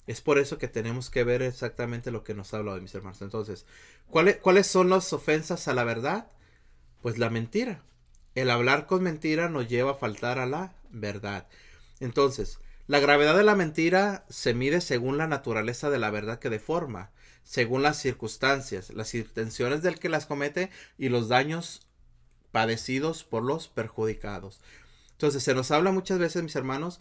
[0.07, 3.21] Es por eso que tenemos que ver exactamente lo que nos habla hoy, mis hermanos.
[3.21, 3.65] Entonces,
[4.09, 6.31] ¿cuáles, ¿cuáles son las ofensas a la verdad?
[7.01, 7.83] Pues la mentira.
[8.33, 11.47] El hablar con mentira nos lleva a faltar a la verdad.
[11.99, 16.49] Entonces, la gravedad de la mentira se mide según la naturaleza de la verdad que
[16.49, 17.11] deforma,
[17.47, 21.87] según las circunstancias, las intenciones del que las comete y los daños
[22.51, 24.59] padecidos por los perjudicados.
[25.13, 26.99] Entonces, se nos habla muchas veces, mis hermanos,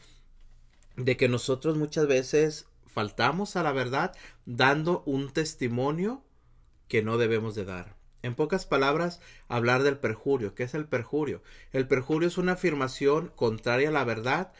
[0.94, 6.22] de que nosotros muchas veces faltamos a la verdad dando un testimonio
[6.86, 7.96] que no debemos de dar.
[8.22, 10.54] En pocas palabras, hablar del perjurio.
[10.54, 11.42] ¿Qué es el perjurio?
[11.72, 14.52] El perjurio es una afirmación contraria a la verdad.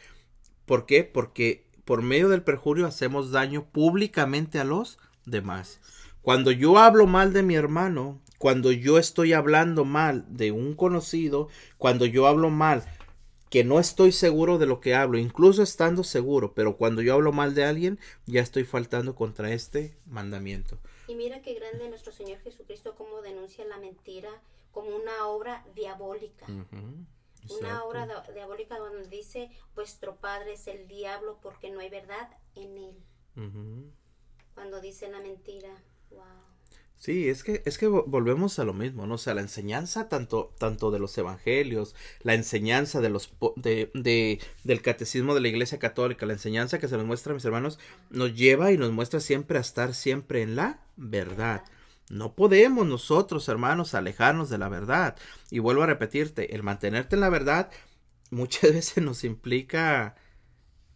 [0.65, 1.05] ¿Por qué?
[1.05, 5.79] Porque por medio del perjurio hacemos daño públicamente a los demás.
[6.21, 11.49] Cuando yo hablo mal de mi hermano, cuando yo estoy hablando mal de un conocido,
[11.77, 12.83] cuando yo hablo mal
[13.49, 17.31] que no estoy seguro de lo que hablo, incluso estando seguro, pero cuando yo hablo
[17.31, 20.77] mal de alguien, ya estoy faltando contra este mandamiento.
[21.07, 24.29] Y mira qué grande nuestro Señor Jesucristo como denuncia la mentira
[24.71, 26.45] como una obra diabólica.
[27.49, 32.77] Una obra diabólica donde dice, vuestro padre es el diablo porque no hay verdad en
[32.77, 32.95] él.
[34.57, 35.73] Cuando dice la mentira,
[36.09, 36.23] wow.
[36.99, 39.15] Sí, es que, es que vo- volvemos a lo mismo, ¿no?
[39.15, 41.93] O sea, la enseñanza tanto, tanto de los evangelios,
[42.23, 46.87] la enseñanza de los de, de- del catecismo de la iglesia católica, la enseñanza que
[46.87, 47.77] se nos muestra, mis hermanos,
[48.09, 51.63] nos lleva y nos muestra siempre a estar siempre en la verdad.
[52.09, 55.17] No podemos nosotros, hermanos, alejarnos de la verdad.
[55.51, 57.69] Y vuelvo a repetirte, el mantenerte en la verdad
[58.31, 60.15] muchas veces nos implica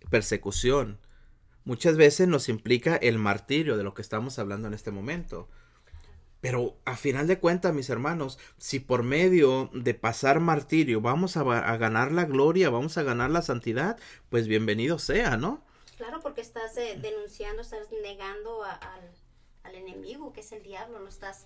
[0.10, 1.00] persecución.
[1.66, 5.48] Muchas veces nos implica el martirio de lo que estamos hablando en este momento.
[6.42, 11.44] Pero a final de cuentas, mis hermanos, si por medio de pasar martirio vamos a,
[11.78, 14.00] ganar la gloria, vamos a ganar la santidad,
[14.30, 15.64] pues bienvenido sea, ¿no?
[15.98, 19.12] Claro, porque estás eh, denunciando, estás negando a- al,
[19.64, 21.46] al enemigo, que es el diablo, lo estás...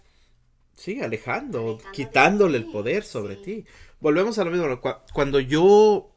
[0.76, 3.42] Sí, alejando, quitándole el poder sobre sí.
[3.44, 3.66] ti.
[4.00, 4.80] Volvemos a lo mismo.
[4.82, 6.10] cu- Cuando yo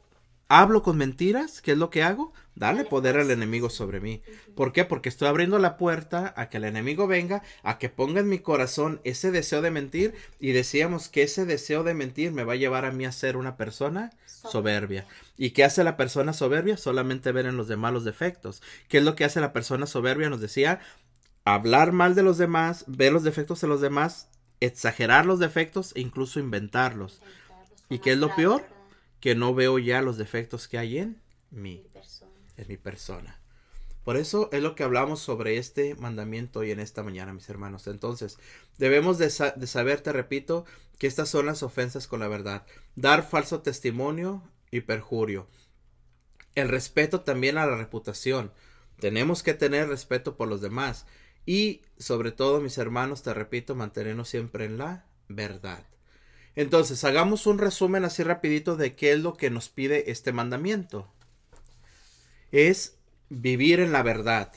[0.47, 2.33] hablo con mentiras, ¿qué es lo que hago?
[2.59, 4.21] Dale poder al enemigo sobre mí.
[4.53, 4.83] ¿Por qué?
[4.83, 8.39] Porque estoy abriendo la puerta a que el enemigo venga, a que ponga en mi
[8.39, 12.57] corazón ese deseo de mentir y decíamos que ese deseo de mentir me va a
[12.57, 15.07] llevar a mí a ser una persona soberbia.
[15.37, 16.75] ¿Y qué hace la persona soberbia?
[16.75, 18.61] Solamente ver en los demás los defectos.
[18.89, 20.29] ¿Qué es lo que hace la persona soberbia?
[20.29, 20.81] Nos decía,
[21.45, 24.27] hablar mal de los demás, ver los defectos de los demás,
[24.59, 27.21] exagerar los defectos e incluso inventarlos.
[27.87, 28.67] ¿Y qué es lo peor?
[29.21, 31.85] Que no veo ya los defectos que hay en mí
[32.59, 33.39] en mi persona.
[34.03, 37.85] Por eso es lo que hablamos sobre este mandamiento hoy en esta mañana, mis hermanos.
[37.87, 38.37] Entonces,
[38.77, 40.65] debemos de saber, te repito,
[40.97, 42.65] que estas son las ofensas con la verdad.
[42.95, 44.41] Dar falso testimonio
[44.71, 45.47] y perjurio.
[46.55, 48.51] El respeto también a la reputación.
[48.99, 51.05] Tenemos que tener respeto por los demás.
[51.45, 55.85] Y, sobre todo, mis hermanos, te repito, mantenernos siempre en la verdad.
[56.55, 61.11] Entonces, hagamos un resumen así rapidito de qué es lo que nos pide este mandamiento
[62.51, 62.97] es
[63.29, 64.51] vivir en la verdad,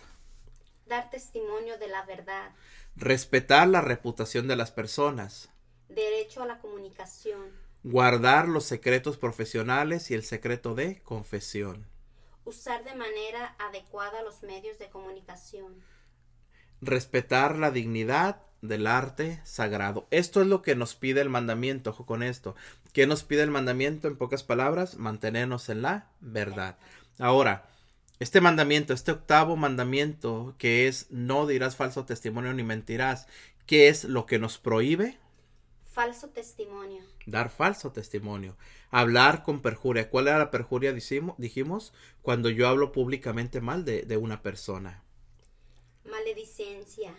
[0.86, 2.50] Dar testimonio de la verdad,
[2.96, 5.50] respetar la reputación de las personas,
[5.88, 7.50] derecho a la comunicación,
[7.82, 11.86] guardar los secretos profesionales y el secreto de confesión,
[12.44, 15.82] usar de manera adecuada los medios de comunicación,
[16.82, 20.06] respetar la dignidad del arte sagrado.
[20.10, 22.54] Esto es lo que nos pide el mandamiento, ojo con esto.
[22.92, 24.08] ¿Qué nos pide el mandamiento?
[24.08, 26.78] En pocas palabras, mantenernos en la verdad.
[27.18, 27.71] Ahora,
[28.22, 33.26] este mandamiento, este octavo mandamiento, que es no dirás falso testimonio ni mentirás,
[33.66, 35.18] ¿qué es lo que nos prohíbe?
[35.84, 38.56] falso testimonio, Dar falso testimonio.
[38.90, 40.08] Hablar con perjuria.
[40.08, 40.92] ¿Cuál era la perjuria?
[40.92, 41.92] Dijimos,
[42.22, 45.02] cuando yo hablo públicamente mal de, de una persona.
[46.04, 47.14] Maledicencia.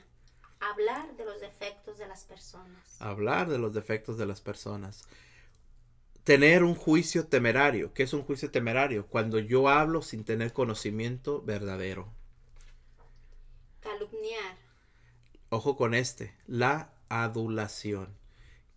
[0.59, 2.99] Hablar de los defectos de las personas.
[2.99, 5.03] Hablar de los defectos de las personas.
[6.23, 7.93] Tener un juicio temerario.
[7.93, 9.07] ¿Qué es un juicio temerario?
[9.07, 12.07] Cuando yo hablo sin tener conocimiento verdadero.
[13.81, 14.57] Calumniar.
[15.49, 16.33] Ojo con este.
[16.47, 18.17] La adulación.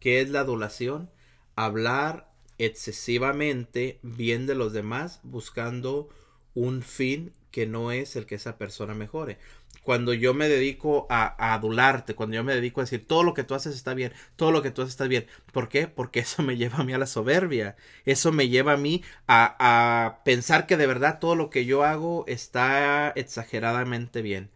[0.00, 1.10] ¿Qué es la adulación?
[1.54, 6.08] Hablar excesivamente bien de los demás buscando
[6.54, 9.38] un fin que no es el que esa persona mejore.
[9.86, 13.44] Cuando yo me dedico a, adularte, cuando yo me dedico a decir todo lo que
[13.44, 15.28] tú haces está bien, todo lo que tú haces está bien.
[15.52, 15.86] ¿Por qué?
[15.86, 17.76] Porque eso me lleva a mí a la soberbia.
[18.04, 21.84] Eso me lleva a mí a, a pensar que de verdad todo lo que yo
[21.84, 24.50] hago está exageradamente bien.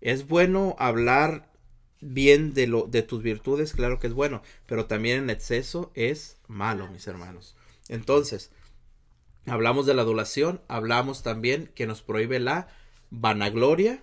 [0.00, 1.48] Es bueno hablar
[2.00, 6.38] bien de lo de tus virtudes, claro que es bueno, pero también en exceso es
[6.48, 7.54] malo, mis hermanos.
[7.88, 8.50] Entonces,
[9.46, 12.66] hablamos de la adulación, hablamos también que nos prohíbe la
[13.10, 14.02] vanagloria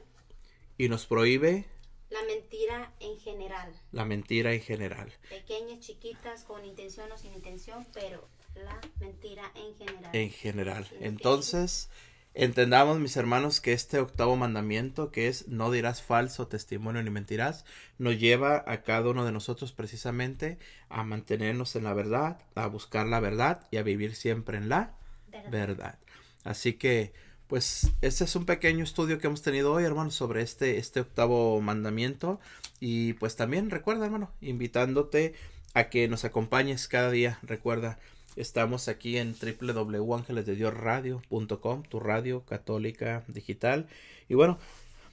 [0.78, 1.65] y nos prohíbe
[2.09, 3.74] la mentira en general.
[3.91, 5.11] La mentira en general.
[5.30, 10.15] Pequeñas, chiquitas, con intención o sin intención, pero la mentira en general.
[10.15, 10.88] En general.
[10.99, 11.89] Entonces,
[12.36, 17.63] Entendamos, mis hermanos, que este octavo mandamiento, que es no dirás falso testimonio ni mentirás,
[17.99, 20.57] nos lleva a cada uno de nosotros precisamente
[20.89, 24.95] a mantenernos en la verdad, a buscar la verdad y a vivir siempre en la
[25.51, 25.99] verdad.
[26.43, 27.13] Así que,
[27.47, 31.59] pues, este es un pequeño estudio que hemos tenido hoy, hermanos, sobre este, este octavo
[31.61, 32.39] mandamiento.
[32.79, 35.33] Y pues también recuerda, hermano, invitándote
[35.73, 37.39] a que nos acompañes cada día.
[37.43, 37.99] Recuerda,
[38.35, 43.85] Estamos aquí en www.angelesdediosradio.com, tu radio católica digital.
[44.27, 44.57] Y bueno,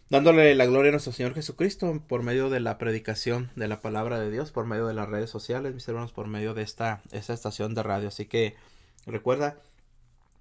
[0.09, 4.19] dándole la gloria a nuestro Señor Jesucristo por medio de la predicación de la palabra
[4.19, 7.35] de Dios, por medio de las redes sociales, mis hermanos, por medio de esta, esta
[7.35, 8.09] estación de radio.
[8.09, 8.57] Así que
[9.07, 9.59] recuerda,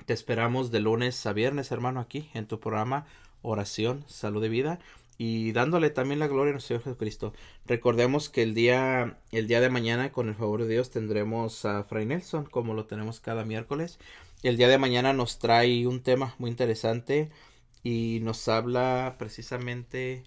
[0.05, 3.05] te esperamos de lunes a viernes, hermano, aquí en tu programa
[3.41, 4.79] Oración, Salud y Vida
[5.21, 7.33] y dándole también la gloria a nuestro Señor Jesucristo.
[7.65, 11.83] Recordemos que el día, el día de mañana, con el favor de Dios, tendremos a
[11.83, 13.99] Fray Nelson, como lo tenemos cada miércoles.
[14.43, 17.29] El día de mañana nos trae un tema muy interesante
[17.83, 20.23] y nos habla precisamente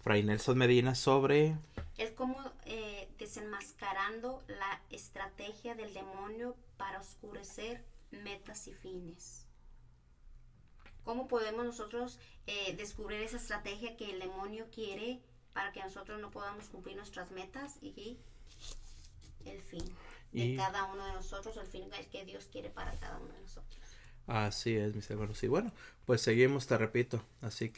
[0.00, 1.56] Fray Nelson Medina sobre...
[1.96, 9.46] Es como eh, desenmascarando la estrategia del demonio para oscurecer metas y fines.
[11.04, 15.22] ¿Cómo podemos nosotros eh, descubrir esa estrategia que el demonio quiere
[15.54, 18.18] para que nosotros no podamos cumplir nuestras metas y
[19.44, 19.84] el fin
[20.32, 23.80] de cada uno de nosotros, el fin que Dios quiere para cada uno de nosotros?
[24.26, 25.42] Así es, mis hermanos.
[25.42, 25.72] Y bueno,
[26.04, 27.24] pues seguimos, te repito.
[27.40, 27.66] Así